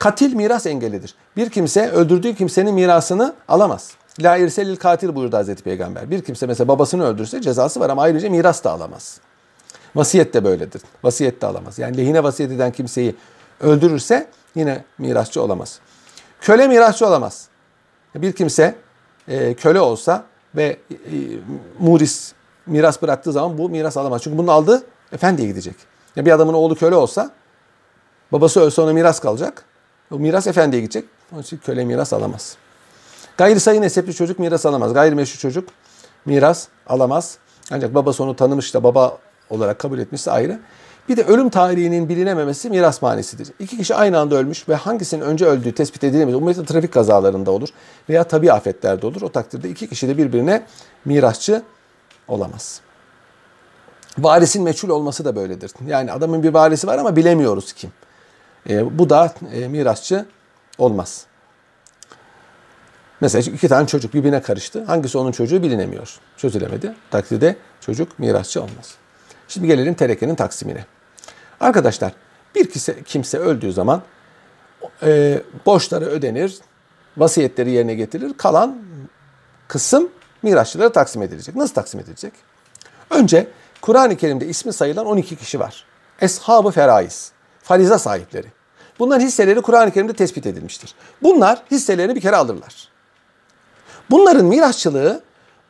[0.00, 1.14] Katil miras engelidir.
[1.36, 3.90] Bir kimse öldürdüğü kimsenin mirasını alamaz.
[4.20, 6.10] La irselil katil buyurdu Hazreti Peygamber.
[6.10, 9.20] Bir kimse mesela babasını öldürse cezası var ama ayrıca miras da alamaz.
[9.94, 10.82] Vasiyet de böyledir.
[11.04, 11.78] Vasiyet de alamaz.
[11.78, 13.16] Yani lehine vasiyet eden kimseyi
[13.60, 15.80] öldürürse yine mirasçı olamaz.
[16.40, 17.48] Köle mirasçı olamaz.
[18.14, 18.74] Bir kimse
[19.28, 20.24] e, köle olsa
[20.56, 20.96] ve e,
[21.78, 22.32] muris
[22.66, 24.22] miras bıraktığı zaman bu miras alamaz.
[24.22, 24.82] Çünkü bunun aldığı
[25.12, 25.76] efendiye gidecek.
[26.16, 27.30] Ya bir adamın oğlu köle olsa
[28.32, 29.64] babası ölse ona miras kalacak.
[30.10, 31.04] O miras efendiye gidecek.
[31.32, 32.56] Onun için köle miras alamaz.
[33.38, 34.94] Gayri sayı nesepli çocuk miras alamaz.
[34.94, 35.68] Gayrimeşru çocuk
[36.24, 37.38] miras alamaz.
[37.70, 39.18] Ancak babası onu tanımış da baba
[39.50, 40.60] olarak kabul etmişse ayrı.
[41.08, 43.48] Bir de ölüm tarihinin bilinememesi miras manisidir.
[43.58, 46.34] İki kişi aynı anda ölmüş ve hangisinin önce öldüğü tespit edilemez.
[46.34, 47.68] Umumiyetle trafik kazalarında olur
[48.08, 49.22] veya tabi afetlerde olur.
[49.22, 50.62] O takdirde iki kişi de birbirine
[51.04, 51.62] mirasçı
[52.28, 52.80] olamaz.
[54.18, 55.72] Varisin meçhul olması da böyledir.
[55.86, 57.90] Yani adamın bir varisi var ama bilemiyoruz kim.
[58.68, 60.26] E, bu da e, mirasçı
[60.78, 61.26] olmaz.
[63.20, 64.84] Mesela iki tane çocuk birbirine karıştı.
[64.84, 66.18] Hangisi onun çocuğu bilinemiyor.
[66.36, 66.94] Çözülemedi.
[67.10, 68.94] Takdirde çocuk mirasçı olmaz.
[69.48, 70.84] Şimdi gelelim terekenin taksimine.
[71.60, 72.12] Arkadaşlar
[72.54, 74.02] bir kimse, kimse öldüğü zaman
[75.02, 76.58] e, borçları ödenir,
[77.16, 78.34] vasiyetleri yerine getirilir.
[78.36, 78.82] Kalan
[79.68, 80.08] kısım
[80.42, 81.56] mirasçılara taksim edilecek.
[81.56, 82.32] Nasıl taksim edilecek?
[83.10, 83.46] Önce
[83.80, 85.84] Kur'an-ı Kerim'de ismi sayılan 12 kişi var.
[86.20, 87.32] Eshab-ı Feraiz
[87.70, 88.46] fariza sahipleri.
[88.98, 90.94] Bunların hisseleri Kur'an-ı Kerim'de tespit edilmiştir.
[91.22, 92.88] Bunlar hisselerini bir kere alırlar.
[94.10, 95.22] Bunların mirasçılığı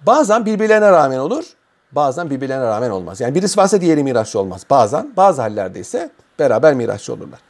[0.07, 1.45] bazen birbirlerine rağmen olur,
[1.93, 3.21] bazen birbirlerine rağmen olmaz.
[3.21, 4.63] Yani birisi varsa diğeri mirasçı olmaz.
[4.71, 7.41] Bazen, bazı hallerde ise beraber mirasçı olurlar.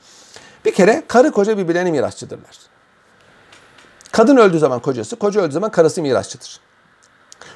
[0.64, 2.58] Bir kere karı koca birbirlerine mirasçıdırlar.
[4.12, 6.60] Kadın öldüğü zaman kocası, koca öldüğü zaman karısı mirasçıdır.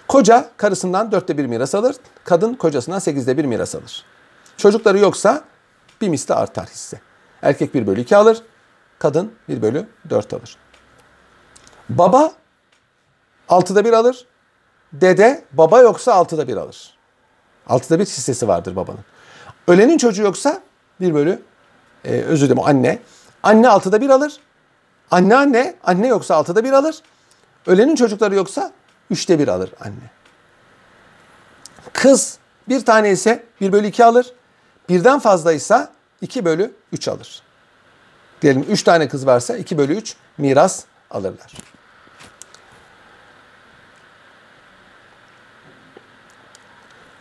[0.09, 4.05] Koca karısından dörtte bir miras alır, kadın kocasından sekizde bir miras alır.
[4.57, 5.45] Çocukları yoksa
[6.01, 7.01] bir misli artar hisse.
[7.43, 8.43] Erkek 1 bölü 2 alır,
[8.99, 10.57] kadın 1 bölü 4 alır.
[11.89, 12.33] Baba
[13.49, 14.27] 6'da 1 alır,
[14.93, 16.95] dede baba yoksa altıda bir alır.
[17.67, 19.05] Altıda bir hissesi vardır babanın.
[19.69, 20.61] Ölenin çocuğu yoksa
[21.01, 21.43] bir bölü
[22.05, 22.99] e, özür dilerim anne.
[23.43, 24.41] Anne altıda bir alır.
[25.11, 27.03] Anne anne, anne yoksa altıda bir alır.
[27.67, 28.73] Ölenin çocukları yoksa
[29.11, 30.11] üçte bir alır anne.
[31.93, 34.33] Kız bir tane ise bir bölü iki alır.
[34.89, 37.43] Birden fazlaysa iki bölü üç alır.
[38.43, 41.53] Diyelim üç tane kız varsa iki bölü üç miras alırlar.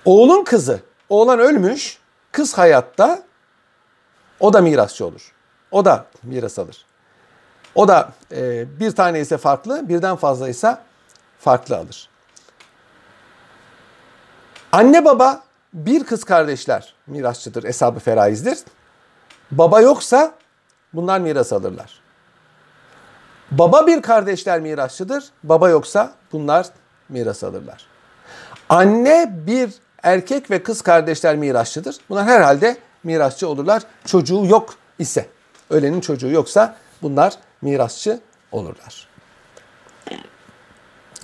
[0.05, 1.99] Oğlun kızı, oğlan ölmüş,
[2.31, 3.23] kız hayatta,
[4.39, 5.33] o da mirasçı olur.
[5.71, 6.85] O da miras alır.
[7.75, 10.77] O da e, bir tane ise farklı, birden fazla ise
[11.39, 12.09] farklı alır.
[14.71, 18.59] Anne baba bir kız kardeşler mirasçıdır, hesabı feraizdir.
[19.51, 20.33] Baba yoksa
[20.93, 22.01] bunlar miras alırlar.
[23.51, 26.67] Baba bir kardeşler mirasçıdır, baba yoksa bunlar
[27.09, 27.85] miras alırlar.
[28.69, 31.97] Anne bir erkek ve kız kardeşler mirasçıdır.
[32.09, 33.83] Bunlar herhalde mirasçı olurlar.
[34.05, 35.27] Çocuğu yok ise,
[35.69, 38.19] ölenin çocuğu yoksa bunlar mirasçı
[38.51, 39.07] olurlar.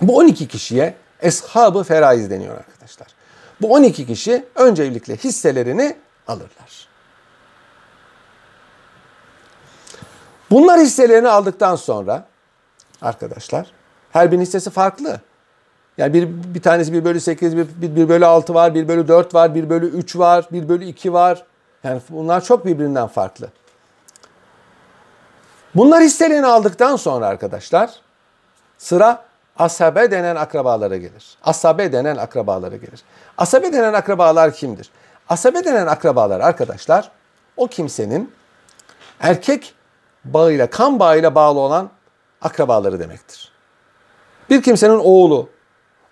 [0.01, 2.78] Bu 12 kişiye eshabı feraiz deniyor arkadaşlar.
[3.61, 5.95] Bu 12 kişi öncelikle hisselerini
[6.27, 6.87] alırlar.
[10.51, 12.25] Bunlar hisselerini aldıktan sonra
[13.01, 13.71] arkadaşlar
[14.11, 15.21] her birinin hissesi farklı.
[15.97, 19.33] Yani bir, bir tanesi 1 bölü 8, 1, 1 bölü 6 var, 1 bölü 4
[19.33, 21.45] var, 1 bölü 3 var, 1 bölü 2 var.
[21.83, 23.49] Yani bunlar çok birbirinden farklı.
[25.75, 27.91] Bunlar hisselerini aldıktan sonra arkadaşlar
[28.77, 29.28] sıra
[29.59, 31.37] asabe denen akrabalara gelir.
[31.43, 33.03] Asabe denen akrabalara gelir.
[33.37, 34.89] Asabe denen akrabalar kimdir?
[35.29, 37.11] Asabe denen akrabalar arkadaşlar
[37.57, 38.31] o kimsenin
[39.19, 39.73] erkek
[40.25, 41.89] bağıyla, kan bağıyla bağlı olan
[42.41, 43.51] akrabaları demektir.
[44.49, 45.49] Bir kimsenin oğlu,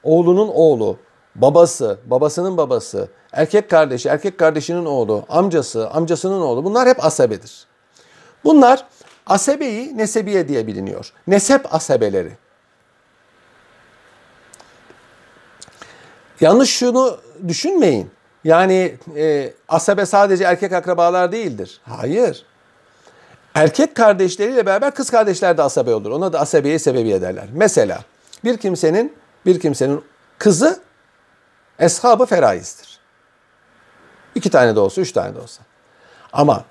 [0.03, 0.97] oğlunun oğlu,
[1.35, 7.65] babası, babasının babası, erkek kardeşi, erkek kardeşinin oğlu, amcası, amcasının oğlu bunlar hep asabedir.
[8.43, 8.85] Bunlar
[9.27, 11.13] asebeyi nesebiye diye biliniyor.
[11.27, 12.31] Nesep asebeleri.
[16.41, 18.11] Yanlış şunu düşünmeyin.
[18.43, 21.81] Yani e, asabe sadece erkek akrabalar değildir.
[21.83, 22.45] Hayır.
[23.55, 26.11] Erkek kardeşleriyle beraber kız kardeşler de asabe olur.
[26.11, 27.45] Ona da asabeye sebebi ederler.
[27.53, 27.99] Mesela
[28.43, 29.13] bir kimsenin
[29.45, 30.03] bir kimsenin
[30.37, 30.79] kızı
[31.79, 32.99] eshabı feraizdir.
[34.35, 35.63] İki tane de olsa, üç tane de olsa.
[36.33, 36.63] Ama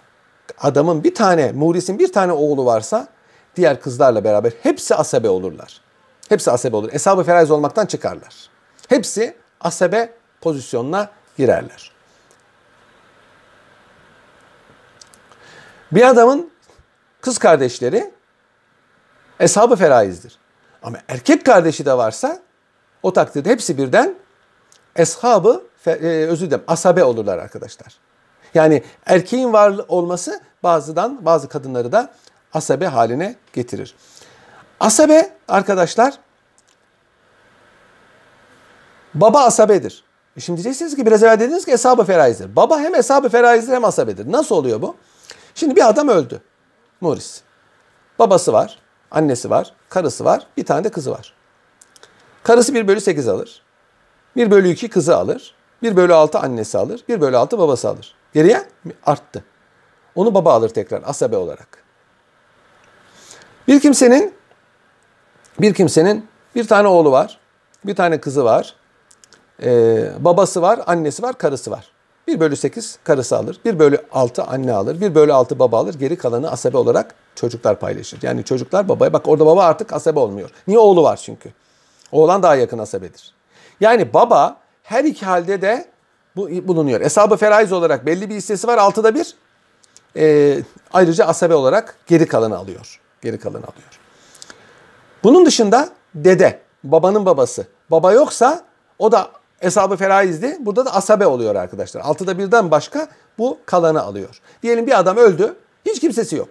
[0.58, 3.08] adamın bir tane, Muris'in bir tane oğlu varsa
[3.56, 5.80] diğer kızlarla beraber hepsi asabe olurlar.
[6.28, 6.88] Hepsi asabe olur.
[6.92, 8.34] Eshab-ı feraiz olmaktan çıkarlar.
[8.88, 11.92] Hepsi asabe pozisyonuna girerler.
[15.92, 16.50] Bir adamın
[17.20, 18.10] kız kardeşleri
[19.40, 20.38] eshab-ı feraizdir.
[20.82, 22.38] Ama erkek kardeşi de varsa
[23.02, 24.14] o takdirde hepsi birden
[24.96, 25.90] eshabı e,
[26.28, 27.96] özür dilerim asabe olurlar arkadaşlar.
[28.54, 32.14] Yani erkeğin var olması bazıdan bazı kadınları da
[32.52, 33.94] asabe haline getirir.
[34.80, 36.14] Asabe arkadaşlar
[39.20, 40.04] baba asabedir.
[40.36, 42.56] E şimdi diyeceksiniz ki biraz evvel dediniz ki hesabı feraizdir.
[42.56, 44.32] Baba hem hesabı feraizdir hem asabedir.
[44.32, 44.96] Nasıl oluyor bu?
[45.54, 46.40] Şimdi bir adam öldü.
[47.00, 47.40] Morris.
[48.18, 48.78] Babası var,
[49.10, 51.34] annesi var, karısı var, bir tane de kızı var.
[52.42, 53.62] Karısı 1 bölü 8 alır.
[54.36, 55.54] 1 bölü 2 kızı alır.
[55.82, 57.04] 1 bölü 6 annesi alır.
[57.08, 58.14] 1 bölü 6 babası alır.
[58.34, 58.62] Geriye
[59.06, 59.44] arttı.
[60.14, 61.68] Onu baba alır tekrar asabe olarak.
[63.68, 64.34] Bir kimsenin
[65.60, 67.38] bir kimsenin bir tane oğlu var.
[67.84, 68.74] Bir tane kızı var.
[69.62, 71.90] Ee, babası var, annesi var, karısı var.
[72.26, 73.60] 1 bölü 8 karısı alır.
[73.64, 75.00] 1 bölü 6 anne alır.
[75.00, 75.94] 1 bölü 6 baba alır.
[75.94, 78.18] Geri kalanı asabe olarak çocuklar paylaşır.
[78.22, 80.50] Yani çocuklar babaya bak orada baba artık asabe olmuyor.
[80.66, 81.52] Niye oğlu var çünkü.
[82.12, 83.34] Oğlan daha yakın asabedir.
[83.80, 85.88] Yani baba her iki halde de
[86.36, 87.00] bu bulunuyor.
[87.00, 88.78] Eshab-ı feraiz olarak belli bir hissesi var.
[88.78, 89.34] Altıda bir.
[90.16, 90.58] E,
[90.92, 93.00] ayrıca asabe olarak geri kalanı alıyor.
[93.22, 94.00] Geri kalanı alıyor.
[95.24, 97.66] Bunun dışında dede, babanın babası.
[97.90, 98.64] Baba yoksa
[98.98, 100.56] o da Eshab-ı feraizdi.
[100.60, 102.00] Burada da asabe oluyor arkadaşlar.
[102.00, 104.40] Altıda birden başka bu kalanı alıyor.
[104.62, 105.56] Diyelim bir adam öldü.
[105.86, 106.48] Hiç kimsesi yok.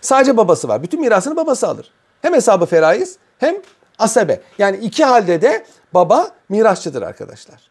[0.00, 0.82] Sadece babası var.
[0.82, 1.90] Bütün mirasını babası alır.
[2.22, 3.56] Hem hesabı feraiz hem
[3.98, 4.40] asabe.
[4.58, 7.70] Yani iki halde de baba mirasçıdır arkadaşlar.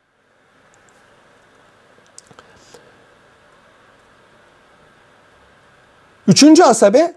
[6.28, 7.16] Üçüncü asabe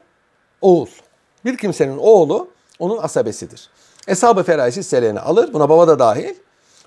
[0.60, 0.86] oğul.
[1.44, 3.70] Bir kimsenin oğlu onun asabesidir.
[4.08, 5.52] Eshab-ı feraiz hisselerini alır.
[5.52, 6.34] Buna baba da dahil.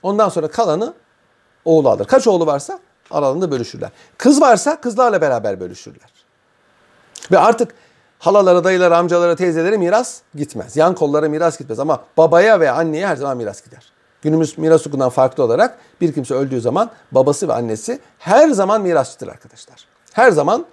[0.03, 0.93] Ondan sonra kalanı
[1.65, 2.05] oğlu alır.
[2.05, 2.79] Kaç oğlu varsa
[3.11, 3.89] aralarında bölüşürler.
[4.17, 6.09] Kız varsa kızlarla beraber bölüşürler.
[7.31, 7.73] Ve artık
[8.19, 10.77] halalara, dayılara, amcalara, teyzelere miras gitmez.
[10.77, 13.91] Yan kollara miras gitmez ama babaya ve anneye her zaman miras gider.
[14.21, 19.27] Günümüz miras hukukundan farklı olarak bir kimse öldüğü zaman babası ve annesi her zaman mirasçıdır
[19.27, 19.85] arkadaşlar.
[20.13, 20.65] Her zaman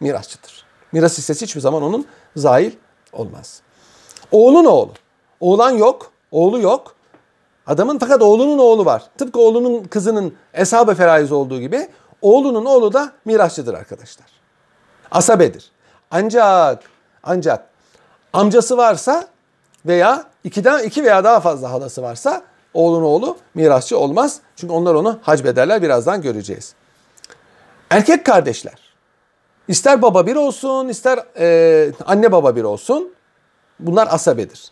[0.00, 0.64] mirasçıdır.
[0.92, 2.72] Miras hissesi hiçbir zaman onun zahil
[3.12, 3.60] olmaz.
[4.30, 4.92] Oğlun oğlu.
[5.40, 6.95] Oğlan yok, oğlu yok.
[7.66, 9.02] Adamın fakat oğlunun oğlu var.
[9.18, 11.88] Tıpkı oğlunun kızının eshab-ı feraiz olduğu gibi
[12.22, 14.26] oğlunun oğlu da mirasçıdır arkadaşlar.
[15.10, 15.70] Asabedir.
[16.10, 16.82] Ancak
[17.22, 17.68] ancak
[18.32, 19.28] amcası varsa
[19.86, 22.42] veya ikiden iki veya daha fazla halası varsa
[22.74, 24.40] oğlun oğlu mirasçı olmaz.
[24.56, 26.74] Çünkü onlar onu hacbederler birazdan göreceğiz.
[27.90, 28.86] Erkek kardeşler.
[29.68, 33.14] ister baba bir olsun ister e, anne baba bir olsun.
[33.80, 34.70] Bunlar asabedir.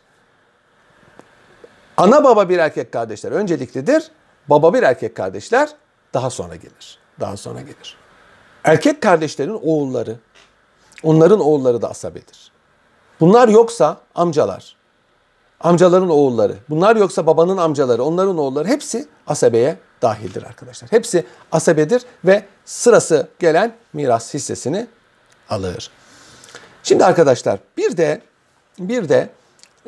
[1.96, 4.10] Ana baba bir erkek kardeşler önceliklidir.
[4.48, 5.70] Baba bir erkek kardeşler
[6.14, 6.98] daha sonra gelir.
[7.20, 7.96] Daha sonra gelir.
[8.64, 10.16] Erkek kardeşlerin oğulları,
[11.02, 12.52] onların oğulları da asabedir.
[13.20, 14.76] Bunlar yoksa amcalar,
[15.60, 20.92] amcaların oğulları, bunlar yoksa babanın amcaları, onların oğulları hepsi asabeye dahildir arkadaşlar.
[20.92, 24.86] Hepsi asabedir ve sırası gelen miras hissesini
[25.48, 25.90] alır.
[26.82, 28.20] Şimdi arkadaşlar bir de
[28.78, 29.28] bir de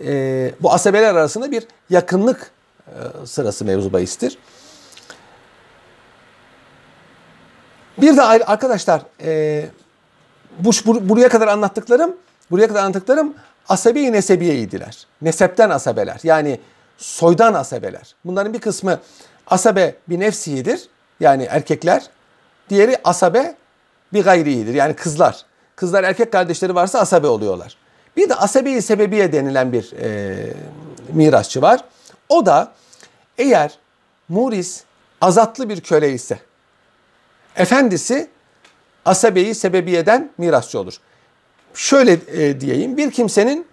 [0.05, 2.51] e, bu asabeler arasında bir yakınlık
[2.87, 4.39] e, sırası mevzu bahistir.
[7.99, 9.65] Bir de arkadaşlar e,
[10.59, 10.71] bu,
[11.09, 12.17] buraya kadar anlattıklarım
[12.51, 13.35] buraya kadar anlattıklarım
[13.69, 15.07] asabi nesebiyeydiler.
[15.23, 16.61] Nesepten asabeler yani
[16.99, 18.15] soydan asabeler.
[18.25, 19.01] Bunların bir kısmı
[19.47, 20.89] asabe bir nefsiyidir
[21.21, 22.07] yani erkekler.
[22.71, 23.57] Diğeri asabe
[24.13, 25.45] bir gayriyidir yani kızlar.
[25.77, 27.77] Kızlar erkek kardeşleri varsa asabe oluyorlar.
[28.17, 30.37] Bir de asabi sebebiye denilen bir e,
[31.13, 31.85] mirasçı var.
[32.29, 32.73] O da
[33.39, 33.79] eğer
[34.29, 34.83] muris
[35.21, 36.39] azatlı bir köle ise
[37.57, 38.31] efendisi
[39.05, 40.97] asabeyi sebebiyeden mirasçı olur.
[41.75, 43.67] Şöyle e, diyeyim bir kimsenin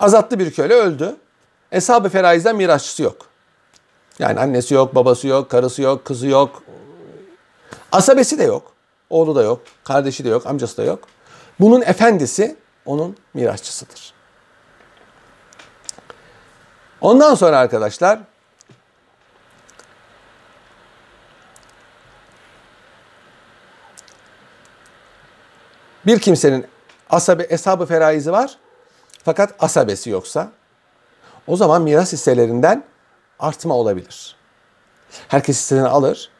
[0.00, 1.16] azatlı bir köle öldü.
[1.72, 3.16] Eshab-ı feraizden mirasçısı yok.
[4.18, 6.62] Yani annesi yok, babası yok, karısı yok, kızı yok.
[7.92, 8.72] Asabesi de yok.
[9.10, 11.08] Oğlu da yok, kardeşi de yok, amcası da yok.
[11.60, 14.14] Bunun efendisi onun mirasçısıdır.
[17.00, 18.20] Ondan sonra arkadaşlar
[26.06, 26.66] bir kimsenin
[27.10, 28.58] asabe, eshab-ı feraizi var
[29.24, 30.52] fakat asabesi yoksa
[31.46, 32.84] o zaman miras hisselerinden
[33.38, 34.36] artma olabilir.
[35.28, 36.30] Herkes hisselerini alır,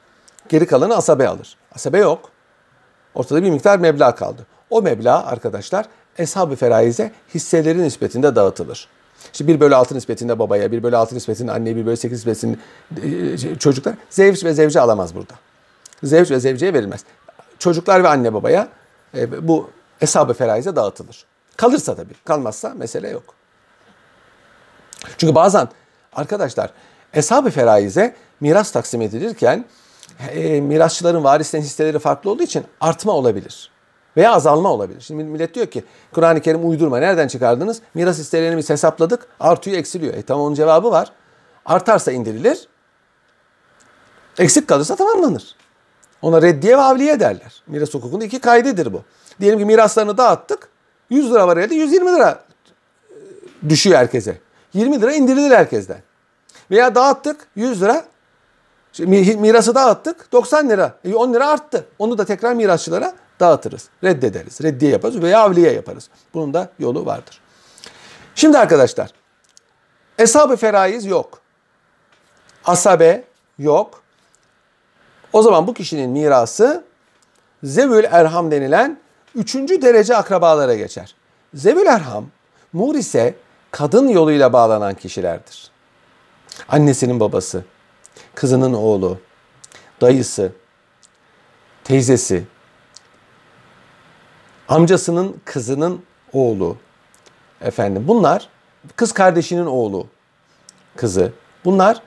[0.48, 1.57] geri kalanı asabe alır.
[1.74, 2.31] Asabe yok.
[3.14, 4.46] Ortada bir miktar meblağ kaldı.
[4.70, 5.87] O meblağ arkadaşlar
[6.18, 8.88] eshab-ı feraize hisseleri nispetinde dağıtılır.
[9.33, 12.59] İşte 1 bölü 6 nispetinde babaya, 1 bölü 6 nispetinde anneye, 1 bölü 8 nispetinde
[13.03, 13.94] e, çocuklar.
[14.11, 15.35] Zevç ve zevce alamaz burada.
[16.03, 17.05] Zevç ve zevceye verilmez.
[17.59, 18.68] Çocuklar ve anne babaya
[19.14, 19.70] e, bu
[20.01, 21.25] eshab-ı feraize dağıtılır.
[21.57, 22.14] Kalırsa tabii.
[22.25, 23.35] Kalmazsa mesele yok.
[25.18, 25.68] Çünkü bazen
[26.12, 26.70] arkadaşlar
[27.14, 29.64] eshab-ı feraize miras taksim edilirken
[30.31, 33.71] e, mirasçıların varislerin hisseleri farklı olduğu için artma olabilir.
[34.16, 35.01] Veya azalma olabilir.
[35.01, 36.98] Şimdi millet diyor ki Kur'an-ı Kerim uydurma.
[36.98, 37.81] Nereden çıkardınız?
[37.94, 39.27] Miras hisselerini biz hesapladık.
[39.40, 40.14] Artıyor eksiliyor.
[40.14, 41.12] E tamam onun cevabı var.
[41.64, 42.68] Artarsa indirilir.
[44.38, 45.57] Eksik kalırsa tamamlanır.
[46.22, 47.62] Ona reddiye ve avliye derler.
[47.66, 49.03] Miras hukukunda iki kaydedir bu.
[49.40, 50.68] Diyelim ki miraslarını dağıttık.
[51.11, 52.44] 100 lira var elde 120 lira
[53.11, 54.38] e, düşüyor herkese.
[54.72, 56.03] 20 lira indirilir herkesten.
[56.70, 58.05] Veya dağıttık 100 lira
[59.38, 60.94] mirası dağıttık 90 lira.
[61.14, 61.87] 10 e, lira arttı.
[61.98, 63.88] Onu da tekrar mirasçılara dağıtırız.
[64.05, 64.61] Reddederiz.
[64.62, 66.09] Reddiye yaparız veya avliye yaparız.
[66.35, 67.40] Bunun da yolu vardır.
[68.35, 69.11] Şimdi arkadaşlar
[70.18, 71.40] Eshab-ı feraiz yok.
[72.64, 73.25] Asabe
[73.59, 74.03] yok.
[75.33, 76.85] O zaman bu kişinin mirası
[77.62, 78.99] Zevül Erham denilen
[79.35, 81.14] üçüncü derece akrabalara geçer.
[81.55, 82.27] Zevül Erham,
[82.73, 83.35] Muris'e
[83.71, 85.71] kadın yoluyla bağlanan kişilerdir.
[86.68, 87.64] Annesinin babası,
[88.35, 89.18] kızının oğlu,
[90.01, 90.53] dayısı,
[91.85, 92.45] teyzesi,
[94.68, 96.77] amcasının kızının oğlu.
[97.61, 98.48] Efendim bunlar
[98.96, 100.07] kız kardeşinin oğlu,
[100.96, 101.33] kızı.
[101.64, 102.03] Bunlar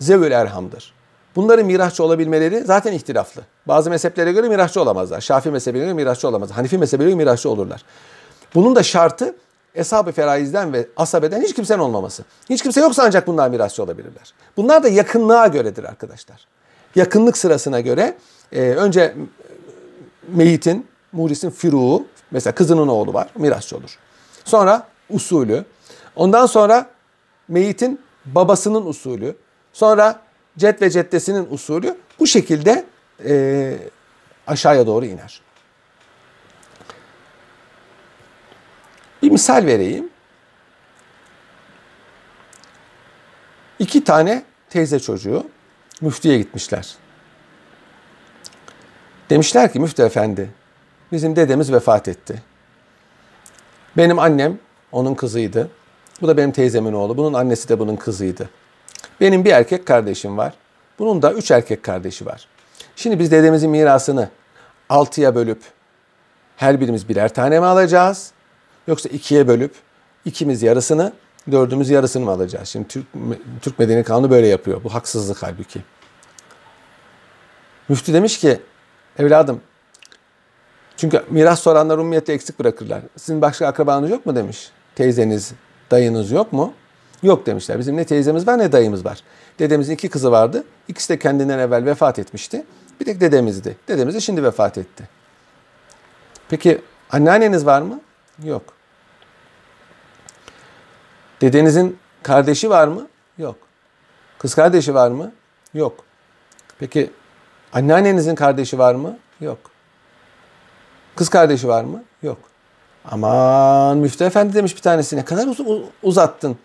[0.00, 0.92] zevül erhamdır.
[1.36, 3.42] Bunların mirasçı olabilmeleri zaten ihtilaflı.
[3.68, 5.20] Bazı mezheplere göre mirasçı olamazlar.
[5.20, 6.56] Şafii mezhebine göre mirasçı olamazlar.
[6.56, 7.84] Hanifi mezhebine göre mirasçı olurlar.
[8.54, 9.34] Bunun da şartı
[9.74, 12.24] Eshab-ı Feraiz'den ve Asabe'den hiç kimsenin olmaması.
[12.50, 14.34] Hiç kimse yoksa ancak bunlar mirasçı olabilirler.
[14.56, 16.46] Bunlar da yakınlığa göredir arkadaşlar.
[16.94, 18.16] Yakınlık sırasına göre
[18.52, 19.14] e, önce
[20.28, 23.98] meyitin Muris'in firuğu, mesela kızının oğlu var, mirasçı olur.
[24.44, 25.64] Sonra usulü,
[26.16, 26.90] ondan sonra
[27.48, 29.36] meyitin babasının usulü,
[29.72, 30.20] sonra
[30.58, 32.84] cet ve ceddesinin usulü bu şekilde
[33.24, 33.74] e,
[34.46, 35.40] aşağıya doğru iner.
[39.22, 40.10] Bir misal vereyim.
[43.78, 45.46] İki tane teyze çocuğu
[46.00, 46.94] müftüye gitmişler.
[49.30, 50.50] Demişler ki müftü efendi
[51.12, 52.42] bizim dedemiz vefat etti.
[53.96, 54.58] Benim annem
[54.92, 55.70] onun kızıydı.
[56.20, 57.16] Bu da benim teyzemin oğlu.
[57.16, 58.50] Bunun annesi de bunun kızıydı.
[59.20, 60.54] Benim bir erkek kardeşim var.
[60.98, 62.46] Bunun da üç erkek kardeşi var.
[62.96, 64.28] Şimdi biz dedemizin mirasını
[64.88, 65.62] altıya bölüp
[66.56, 68.32] her birimiz birer tane mi alacağız?
[68.86, 69.74] Yoksa ikiye bölüp
[70.24, 71.12] ikimiz yarısını,
[71.52, 72.68] dördümüz yarısını mı alacağız?
[72.68, 73.06] Şimdi Türk,
[73.62, 74.84] Türk Medeni Kanunu böyle yapıyor.
[74.84, 75.80] Bu haksızlık halbuki.
[77.88, 78.60] Müftü demiş ki
[79.18, 79.60] evladım
[80.96, 83.00] çünkü miras soranlar umumiyette eksik bırakırlar.
[83.16, 84.70] Sizin başka akrabanız yok mu demiş.
[84.94, 85.52] Teyzeniz,
[85.90, 86.72] dayınız yok mu?
[87.22, 87.78] Yok demişler.
[87.78, 89.22] Bizim ne teyzemiz var ne dayımız var.
[89.58, 90.64] Dedemizin iki kızı vardı.
[90.88, 92.64] İkisi de kendinden evvel vefat etmişti.
[93.00, 93.76] Bir tek dedemizdi.
[93.88, 95.08] Dedemiz de şimdi vefat etti.
[96.48, 98.00] Peki anneanneniz var mı?
[98.44, 98.62] Yok.
[101.40, 103.08] Dedenizin kardeşi var mı?
[103.38, 103.56] Yok.
[104.38, 105.32] Kız kardeşi var mı?
[105.74, 106.04] Yok.
[106.78, 107.10] Peki
[107.72, 109.18] anneannenizin kardeşi var mı?
[109.40, 109.58] Yok.
[111.22, 112.04] Kız kardeşi var mı?
[112.22, 112.38] Yok.
[113.10, 115.20] Aman Müftü Efendi demiş bir tanesine.
[115.20, 116.58] Ne kadar uz- uzattın.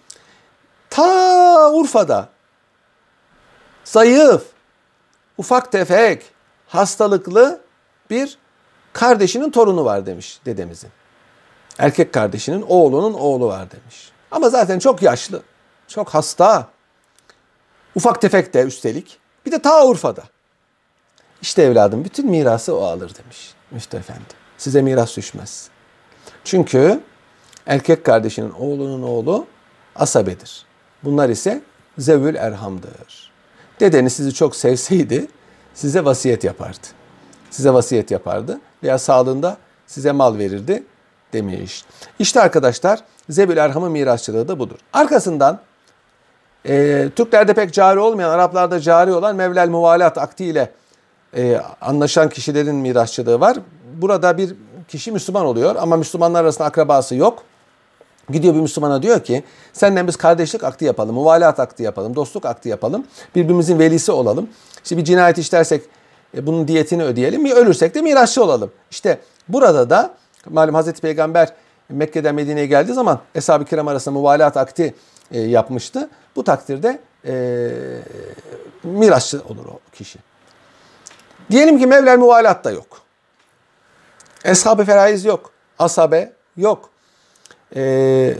[0.89, 2.29] Ta Urfa'da
[3.83, 4.43] zayıf,
[5.37, 6.25] ufak tefek,
[6.67, 7.61] hastalıklı
[8.09, 8.37] bir
[8.93, 10.89] kardeşinin torunu var demiş dedemizin.
[11.77, 14.11] Erkek kardeşinin oğlunun oğlu var demiş.
[14.31, 15.41] Ama zaten çok yaşlı,
[15.87, 16.67] çok hasta.
[17.95, 19.19] Ufak tefek de üstelik.
[19.45, 20.23] Bir de ta Urfa'da.
[21.41, 24.46] İşte evladım bütün mirası o alır demiş Müftü Efendi.
[24.57, 25.69] Size miras düşmez.
[26.43, 26.99] Çünkü
[27.65, 29.45] erkek kardeşinin oğlunun oğlu
[29.95, 30.65] asabedir.
[31.03, 31.61] Bunlar ise
[31.97, 33.31] zevül erhamdır.
[33.79, 35.27] Dedeniz sizi çok sevseydi
[35.73, 36.87] size vasiyet yapardı.
[37.51, 40.83] Size vasiyet yapardı veya sağlığında size mal verirdi
[41.33, 41.85] demiş.
[42.19, 44.77] İşte arkadaşlar zevül erhamın mirasçılığı da budur.
[44.93, 45.59] Arkasından
[46.65, 50.71] e, Türklerde pek cari olmayan, Araplarda cari olan Mevlel Muvalat aktiyle
[51.37, 53.57] e, anlaşan kişilerin mirasçılığı var.
[54.01, 54.55] Burada bir
[54.87, 57.43] kişi Müslüman oluyor ama Müslümanlar arasında akrabası yok.
[58.29, 62.69] Gidiyor bir Müslümana diyor ki senden biz kardeşlik akti yapalım, muvalat akti yapalım, dostluk akti
[62.69, 63.05] yapalım.
[63.35, 64.49] Birbirimizin velisi olalım.
[64.83, 65.83] İşte bir cinayet işlersek
[66.37, 67.45] e, bunun diyetini ödeyelim.
[67.45, 68.71] Bir ölürsek de mirasçı olalım.
[68.91, 70.13] İşte burada da
[70.49, 71.53] malum Hazreti Peygamber
[71.89, 74.95] Mekke'den Medine'ye geldiği zaman Eshab-ı Kiram arasında muvalat akti
[75.31, 76.09] e, yapmıştı.
[76.35, 77.69] Bu takdirde e,
[78.83, 80.19] mirasçı olur o kişi.
[81.51, 83.06] Diyelim ki Mevlel muvalat da yok.
[84.43, 85.51] Eshab-ı feraiz yok.
[85.79, 86.89] Asabe yok.
[87.75, 88.37] Ee,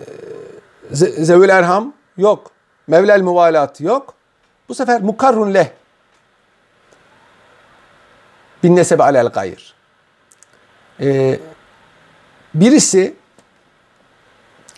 [0.92, 2.52] Zevül Erham yok.
[2.88, 4.14] Mevlel muvalat yok.
[4.70, 5.68] Bu sefer mukarrun leh.
[8.64, 9.74] Bin nesebe alel gayr.
[11.00, 11.40] Ee,
[12.54, 13.16] birisi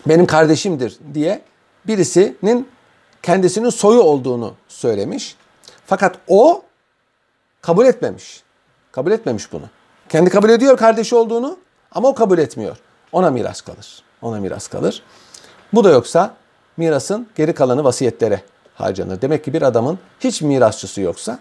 [0.07, 1.41] benim kardeşimdir diye
[1.87, 2.69] birisinin
[3.23, 5.35] kendisinin soyu olduğunu söylemiş.
[5.85, 6.63] Fakat o
[7.61, 8.43] kabul etmemiş.
[8.91, 9.69] Kabul etmemiş bunu.
[10.09, 11.57] Kendi kabul ediyor kardeşi olduğunu
[11.91, 12.77] ama o kabul etmiyor.
[13.11, 14.03] Ona miras kalır.
[14.21, 15.03] Ona miras kalır.
[15.73, 16.33] Bu da yoksa
[16.77, 18.41] mirasın geri kalanı vasiyetlere
[18.75, 19.21] harcanır.
[19.21, 21.39] Demek ki bir adamın hiç mirasçısı yoksa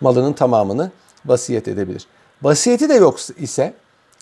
[0.00, 0.90] malının tamamını
[1.26, 2.06] vasiyet edebilir.
[2.42, 3.74] Vasiyeti de yok ise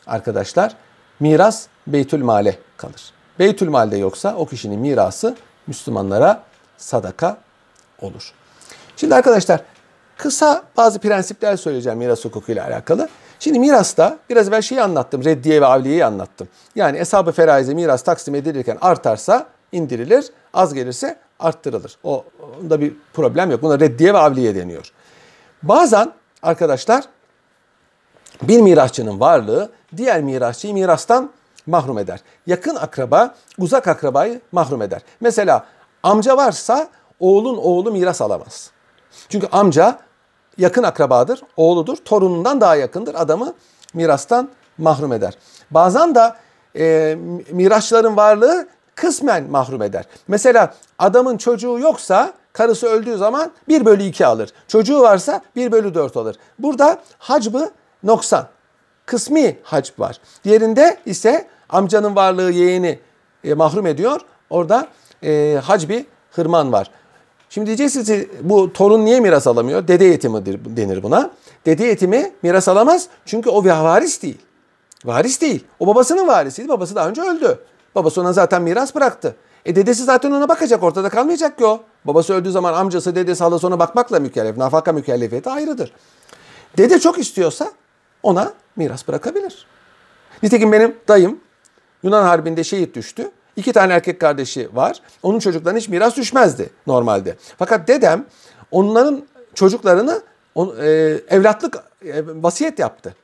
[0.07, 0.77] arkadaşlar
[1.21, 3.13] miras beytül male kalır.
[3.39, 6.43] Beytül malde yoksa o kişinin mirası Müslümanlara
[6.77, 7.39] sadaka
[8.01, 8.33] olur.
[8.97, 9.61] Şimdi arkadaşlar
[10.17, 13.09] kısa bazı prensipler söyleyeceğim miras hukukuyla alakalı.
[13.38, 15.25] Şimdi mirasta biraz evvel şeyi anlattım.
[15.25, 16.49] Reddiye ve avliyeyi anlattım.
[16.75, 20.31] Yani eshab-ı feraize miras taksim edilirken artarsa indirilir.
[20.55, 21.99] Az gelirse arttırılır.
[22.05, 22.25] O
[22.61, 23.62] onda bir problem yok.
[23.62, 24.92] Buna reddiye ve avliye deniyor.
[25.62, 27.05] Bazen arkadaşlar
[28.42, 31.31] bir mirasçının varlığı diğer mirasçıyı mirastan
[31.66, 32.20] mahrum eder.
[32.47, 35.03] Yakın akraba uzak akrabayı mahrum eder.
[35.20, 35.66] Mesela
[36.03, 36.88] amca varsa
[37.20, 38.70] oğlun oğlu miras alamaz.
[39.29, 39.99] Çünkü amca
[40.59, 43.14] yakın akrabadır, oğludur, torunundan daha yakındır.
[43.14, 43.55] Adamı
[43.95, 45.35] mirastan mahrum eder.
[45.71, 46.33] Bazen de
[46.77, 47.17] e,
[47.51, 50.05] mirasçıların varlığı kısmen mahrum eder.
[50.29, 54.50] Mesela adamın çocuğu yoksa karısı öldüğü zaman 1 bölü 2 alır.
[54.69, 56.37] Çocuğu varsa 1 bölü 4 alır.
[56.59, 57.71] Burada hacbı
[58.02, 58.46] noksan.
[59.07, 60.21] Kısmi hacb var.
[60.44, 62.98] Diğerinde ise amcanın varlığı yeğeni
[63.44, 64.21] e, mahrum ediyor.
[64.50, 64.88] Orada
[65.23, 66.90] e, hacbi hırman var.
[67.55, 69.88] Şimdi diyeceksiniz bu torun niye miras alamıyor?
[69.88, 71.31] Dede yetimi denir buna.
[71.67, 74.38] Dede yetimi miras alamaz çünkü o varis değil.
[75.05, 75.65] Varis değil.
[75.81, 76.69] O babasının varisiydi.
[76.69, 77.59] Babası daha önce öldü.
[77.94, 79.37] Babası ona zaten miras bıraktı.
[79.65, 80.83] E dedesi zaten ona bakacak.
[80.83, 81.81] Ortada kalmayacak ki o.
[82.05, 84.57] Babası öldüğü zaman amcası, dedesi, halası ona bakmakla mükellef.
[84.57, 85.92] Nafaka mükellefiyeti ayrıdır.
[86.77, 87.71] Dede çok istiyorsa
[88.23, 89.67] ona miras bırakabilir.
[90.42, 91.40] Nitekim benim dayım
[92.02, 93.31] Yunan Harbi'nde şehit düştü.
[93.57, 95.00] İki tane erkek kardeşi var.
[95.23, 97.37] Onun çocuklarına hiç miras düşmezdi normalde.
[97.59, 98.27] Fakat dedem
[98.71, 99.25] onların
[99.55, 100.23] çocuklarını
[100.81, 100.87] e,
[101.29, 103.15] evlatlık e, vasiyet yaptı.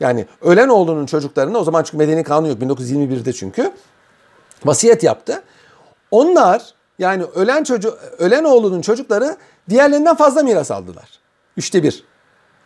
[0.00, 3.72] Yani ölen oğlunun çocuklarını o zaman çünkü medeni kanun yok 1921'de çünkü
[4.64, 5.42] vasiyet yaptı.
[6.10, 9.36] Onlar yani ölen çocuk ölen oğlunun çocukları
[9.70, 11.08] diğerlerinden fazla miras aldılar.
[11.56, 12.04] Üçte bir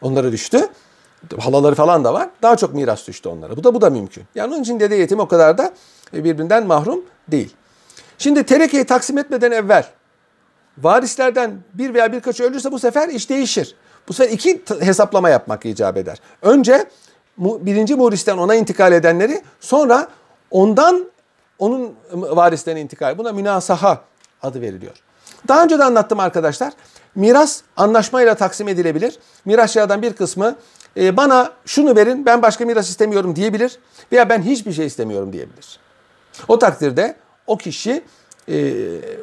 [0.03, 0.69] onlara düştü.
[1.39, 2.31] Halaları falan da var.
[2.43, 3.57] Daha çok miras düştü onlara.
[3.57, 4.25] Bu da bu da mümkün.
[4.35, 5.73] Yani onun için dede yetim o kadar da
[6.17, 7.55] birbirinden mahrum değil.
[8.19, 9.87] Şimdi terekeyi taksim etmeden evvel
[10.79, 13.75] varislerden bir veya birkaç ölürse bu sefer iş değişir.
[14.09, 16.19] Bu sefer iki hesaplama yapmak icap eder.
[16.43, 16.87] Önce
[17.39, 20.09] birinci moristen ona intikal edenleri sonra
[20.51, 21.11] ondan
[21.59, 23.19] onun varislerine intikal.
[23.19, 24.01] Buna münasaha
[24.43, 24.95] adı veriliyor.
[25.49, 26.73] Daha önce de anlattım arkadaşlar.
[27.15, 29.19] Miras anlaşmayla taksim edilebilir.
[29.45, 30.57] Mirasçılardan bir kısmı
[30.97, 33.79] e, bana şunu verin ben başka miras istemiyorum diyebilir
[34.12, 35.84] veya ben hiçbir şey istemiyorum diyebilir.
[36.49, 37.16] O takdirde
[37.47, 38.05] o kişi
[38.49, 38.74] e,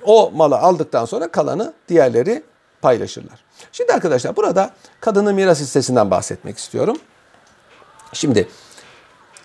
[0.06, 2.44] o malı aldıktan sonra kalanı diğerleri
[2.82, 3.44] paylaşırlar.
[3.72, 6.98] Şimdi arkadaşlar burada kadının miras hissesinden bahsetmek istiyorum.
[8.14, 8.48] Şimdi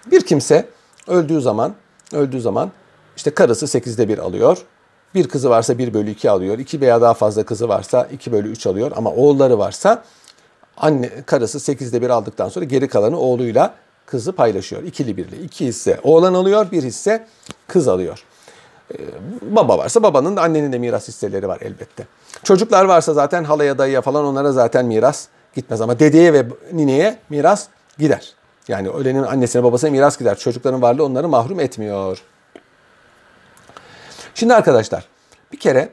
[0.06, 0.68] bir kimse
[1.06, 1.74] öldüğü zaman
[2.12, 2.70] öldüğü zaman
[3.16, 4.58] işte karısı 8'de 1 alıyor.
[5.14, 6.58] Bir kızı varsa 1 bölü 2 alıyor.
[6.58, 8.92] 2 veya daha fazla kızı varsa 2 bölü 3 alıyor.
[8.96, 10.04] Ama oğulları varsa
[10.76, 13.74] anne karısı 8'de 1 aldıktan sonra geri kalanı oğluyla
[14.06, 14.82] kızı paylaşıyor.
[14.82, 15.42] İkili birli.
[15.42, 17.26] İki hisse oğlan alıyor, bir hisse
[17.66, 18.24] kız alıyor.
[18.92, 18.96] Ee,
[19.42, 22.06] baba varsa babanın da annenin de miras hisseleri var elbette.
[22.42, 25.80] Çocuklar varsa zaten halaya dayıya falan onlara zaten miras gitmez.
[25.80, 27.66] Ama dedeye ve nineye miras
[27.98, 28.32] gider.
[28.68, 30.38] Yani ölenin annesine babasına miras gider.
[30.38, 32.22] Çocukların varlığı onları mahrum etmiyor.
[34.34, 35.08] Şimdi arkadaşlar
[35.52, 35.88] bir kere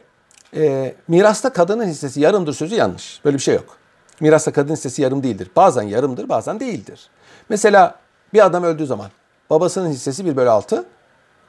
[0.55, 3.21] e, mirasta kadının hissesi yarımdır sözü yanlış.
[3.25, 3.77] Böyle bir şey yok.
[4.19, 5.51] Mirasta kadın hissesi yarım değildir.
[5.55, 7.09] Bazen yarımdır bazen değildir.
[7.49, 7.95] Mesela
[8.33, 9.09] bir adam öldüğü zaman
[9.49, 10.85] babasının hissesi 1 bölü 6,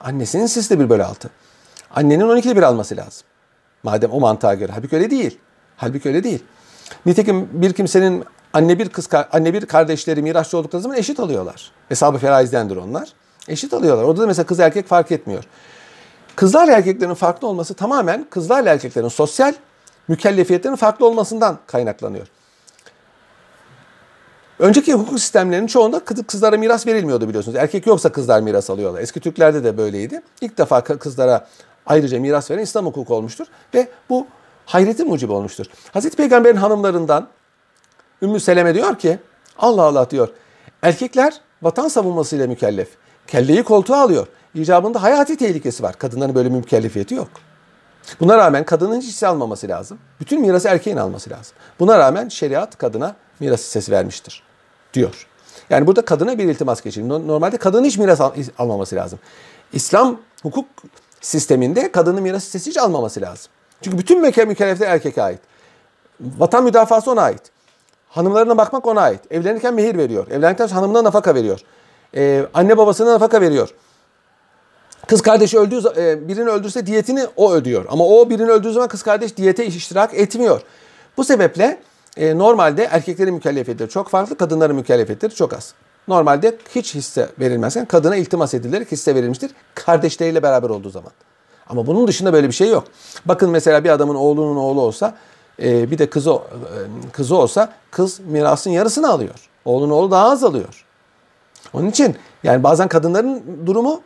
[0.01, 1.31] annesinin hissesi de 1 bölü 6.
[1.95, 3.27] Annenin 12'de 1 alması lazım.
[3.83, 4.73] Madem o mantığa göre.
[4.73, 5.39] Halbuki öyle değil.
[5.77, 6.45] Halbuki öyle değil.
[7.07, 11.73] Nitekim bir kimsenin anne bir kız anne bir kardeşleri mirasçı oldukları zaman eşit alıyorlar.
[11.89, 13.09] Hesabı feraizdendir onlar.
[13.49, 14.05] Eşit alıyorlar.
[14.05, 15.45] Orada da mesela kız erkek fark etmiyor.
[16.37, 19.55] Kızlar erkeklerin farklı olması tamamen kızlarla erkeklerin sosyal
[20.09, 22.27] mükellefiyetlerin farklı olmasından kaynaklanıyor.
[24.65, 27.57] Önceki hukuk sistemlerinin çoğunda kızlara miras verilmiyordu biliyorsunuz.
[27.57, 29.01] Erkek yoksa kızlar miras alıyorlar.
[29.01, 30.23] Eski Türklerde de böyleydi.
[30.41, 31.47] İlk defa kızlara
[31.87, 33.47] ayrıca miras veren İslam hukuku olmuştur.
[33.75, 34.27] Ve bu
[34.67, 35.67] hayretin mucibi olmuştur.
[35.93, 37.29] Hazreti Peygamber'in hanımlarından
[38.23, 39.19] Ümmü Seleme diyor ki
[39.59, 40.29] Allah Allah diyor.
[40.83, 42.89] Erkekler vatan savunmasıyla mükellef.
[43.27, 44.27] Kelleyi koltuğa alıyor.
[44.55, 45.99] İcabında hayati tehlikesi var.
[45.99, 47.29] Kadınların böyle mükellefiyeti yok.
[48.21, 49.99] Buna rağmen kadının hiç hisse almaması lazım.
[50.21, 51.57] Bütün mirası erkeğin alması lazım.
[51.81, 54.54] Buna rağmen şeriat kadına miras hissesi vermiştir
[54.95, 55.27] diyor.
[55.71, 57.09] Yani burada kadına bir iltimas geçirir.
[57.09, 59.19] Normalde kadının hiç miras al almaması lazım.
[59.73, 60.67] İslam hukuk
[61.21, 63.53] sisteminde kadının miras hissesi hiç almaması lazım.
[63.83, 65.39] Çünkü bütün mükellefler erkeke ait.
[66.21, 67.43] Vatan müdafası ona ait.
[68.09, 69.21] Hanımlarına bakmak ona ait.
[69.31, 70.31] Evlenirken mehir veriyor.
[70.31, 71.61] Evlendikten sonra hanımına nafaka veriyor.
[72.17, 73.69] Ee, anne babasına nafaka veriyor.
[75.07, 77.85] Kız kardeşi öldüğü e, birini öldürse diyetini o ödüyor.
[77.89, 80.61] Ama o birini öldüğü zaman kız kardeş diyete iştirak etmiyor.
[81.17, 81.79] Bu sebeple
[82.17, 85.75] e, normalde erkeklerin mükellefiyetleri çok farklı, kadınların mükellefiyetleri çok az.
[86.09, 89.51] Normalde hiç hisse verilmezken kadına iltimas edilerek hisse verilmiştir.
[89.75, 91.13] Kardeşleriyle beraber olduğu zaman.
[91.69, 92.85] Ama bunun dışında böyle bir şey yok.
[93.25, 95.15] Bakın mesela bir adamın oğlunun oğlu olsa
[95.63, 96.41] e, bir de kızı e,
[97.13, 99.49] kızı olsa kız mirasın yarısını alıyor.
[99.65, 100.85] Oğlunun oğlu daha az alıyor.
[101.73, 104.01] Onun için yani bazen kadınların durumu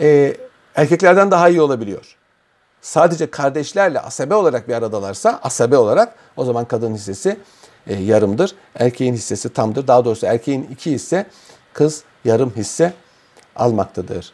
[0.00, 0.36] e,
[0.74, 2.16] erkeklerden daha iyi olabiliyor.
[2.86, 7.36] Sadece kardeşlerle asabe olarak bir aradalarsa asabe olarak o zaman kadın hissesi
[7.86, 8.54] e, yarımdır.
[8.74, 9.86] Erkeğin hissesi tamdır.
[9.86, 11.26] Daha doğrusu erkeğin iki hisse
[11.72, 12.92] kız yarım hisse
[13.56, 14.32] almaktadır.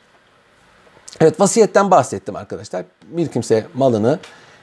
[1.20, 2.84] Evet vasiyetten bahsettim arkadaşlar.
[3.02, 4.18] Bir kimse malını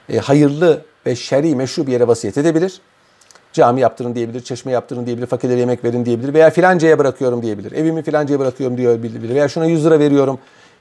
[0.08, 2.80] e, hayırlı ve şer'i meşru bir yere vasiyet edebilir.
[3.52, 7.72] Cami yaptırın diyebilir, çeşme yaptırın diyebilir, fakirlere yemek verin diyebilir veya filancaya bırakıyorum diyebilir.
[7.72, 10.38] Evimi filancaya bırakıyorum diyebilir veya şuna 100 lira veriyorum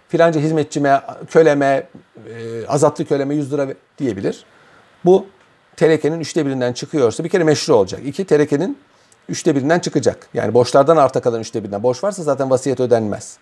[0.09, 1.01] filanca hizmetçime,
[1.31, 1.87] köleme,
[2.29, 4.45] e, azatlı köleme 100 lira diyebilir.
[5.05, 5.25] Bu
[5.75, 8.01] terekenin üçte birinden çıkıyorsa bir kere meşru olacak.
[8.05, 8.77] İki terekenin
[9.29, 10.27] üçte birinden çıkacak.
[10.33, 11.83] Yani borçlardan arta kalan üçte birinden.
[11.83, 13.37] Borç varsa zaten vasiyet ödenmez.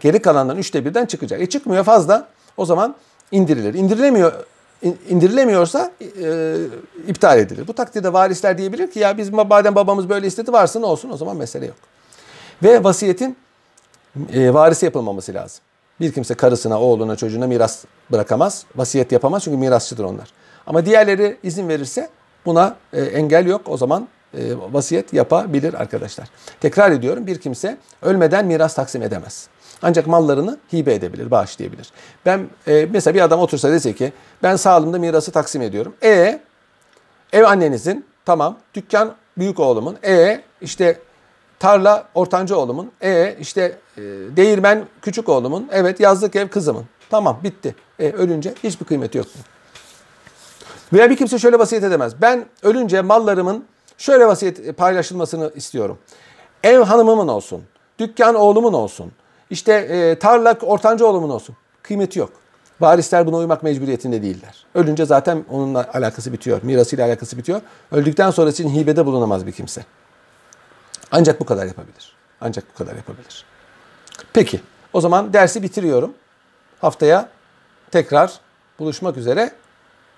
[0.00, 1.40] Geri kalandan üçte birden çıkacak.
[1.40, 2.94] E çıkmıyor fazla o zaman
[3.32, 3.74] indirilir.
[3.74, 4.32] İndirilemiyor
[5.08, 5.92] indirilemiyorsa
[6.22, 6.56] e,
[7.08, 7.66] iptal edilir.
[7.66, 11.16] Bu takdirde varisler diyebilir ki ya biz madem babamız böyle istedi varsa ne olsun o
[11.16, 11.76] zaman mesele yok.
[12.62, 13.36] Ve vasiyetin
[14.32, 15.60] e, varisi yapılmaması lazım.
[16.00, 18.66] Bir kimse karısına, oğluna, çocuğuna miras bırakamaz.
[18.76, 20.28] Vasiyet yapamaz çünkü mirasçıdır onlar.
[20.66, 22.08] Ama diğerleri izin verirse
[22.46, 23.60] buna e, engel yok.
[23.66, 24.38] O zaman e,
[24.72, 26.28] vasiyet yapabilir arkadaşlar.
[26.60, 29.48] Tekrar ediyorum bir kimse ölmeden miras taksim edemez.
[29.82, 31.90] Ancak mallarını hibe edebilir, bağışlayabilir.
[32.26, 35.94] Ben e, mesela bir adam otursa dese ki ben sağlığımda mirası taksim ediyorum.
[36.02, 36.40] E
[37.32, 38.58] Ev annenizin tamam.
[38.74, 39.96] Dükkan büyük oğlumun.
[40.04, 40.98] E işte
[41.64, 42.92] tarla ortanca oğlumun.
[43.02, 44.02] E işte e,
[44.36, 45.68] değirmen küçük oğlumun.
[45.72, 46.84] Evet yazlık ev kızımın.
[47.10, 47.74] Tamam bitti.
[47.98, 49.26] E, ölünce hiçbir kıymeti yok.
[50.92, 52.22] Veya bir kimse şöyle vasiyet edemez.
[52.22, 53.64] Ben ölünce mallarımın
[53.98, 55.98] şöyle vasiyet paylaşılmasını istiyorum.
[56.64, 57.62] Ev hanımımın olsun.
[57.98, 59.12] Dükkan oğlumun olsun.
[59.50, 61.56] İşte e, tarla ortanca oğlumun olsun.
[61.82, 62.30] Kıymeti yok.
[62.80, 64.66] Varisler buna uymak mecburiyetinde değiller.
[64.74, 66.60] Ölünce zaten onunla alakası bitiyor.
[66.62, 67.60] Mirasıyla alakası bitiyor.
[67.92, 69.84] Öldükten sonra için hibede bulunamaz bir kimse.
[71.14, 72.12] Ancak bu kadar yapabilir.
[72.40, 73.44] Ancak bu kadar yapabilir.
[74.32, 74.60] Peki
[74.92, 76.14] o zaman dersi bitiriyorum.
[76.80, 77.28] Haftaya
[77.90, 78.40] tekrar
[78.78, 79.52] buluşmak üzere.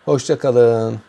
[0.04, 1.00] Hoşçakalın.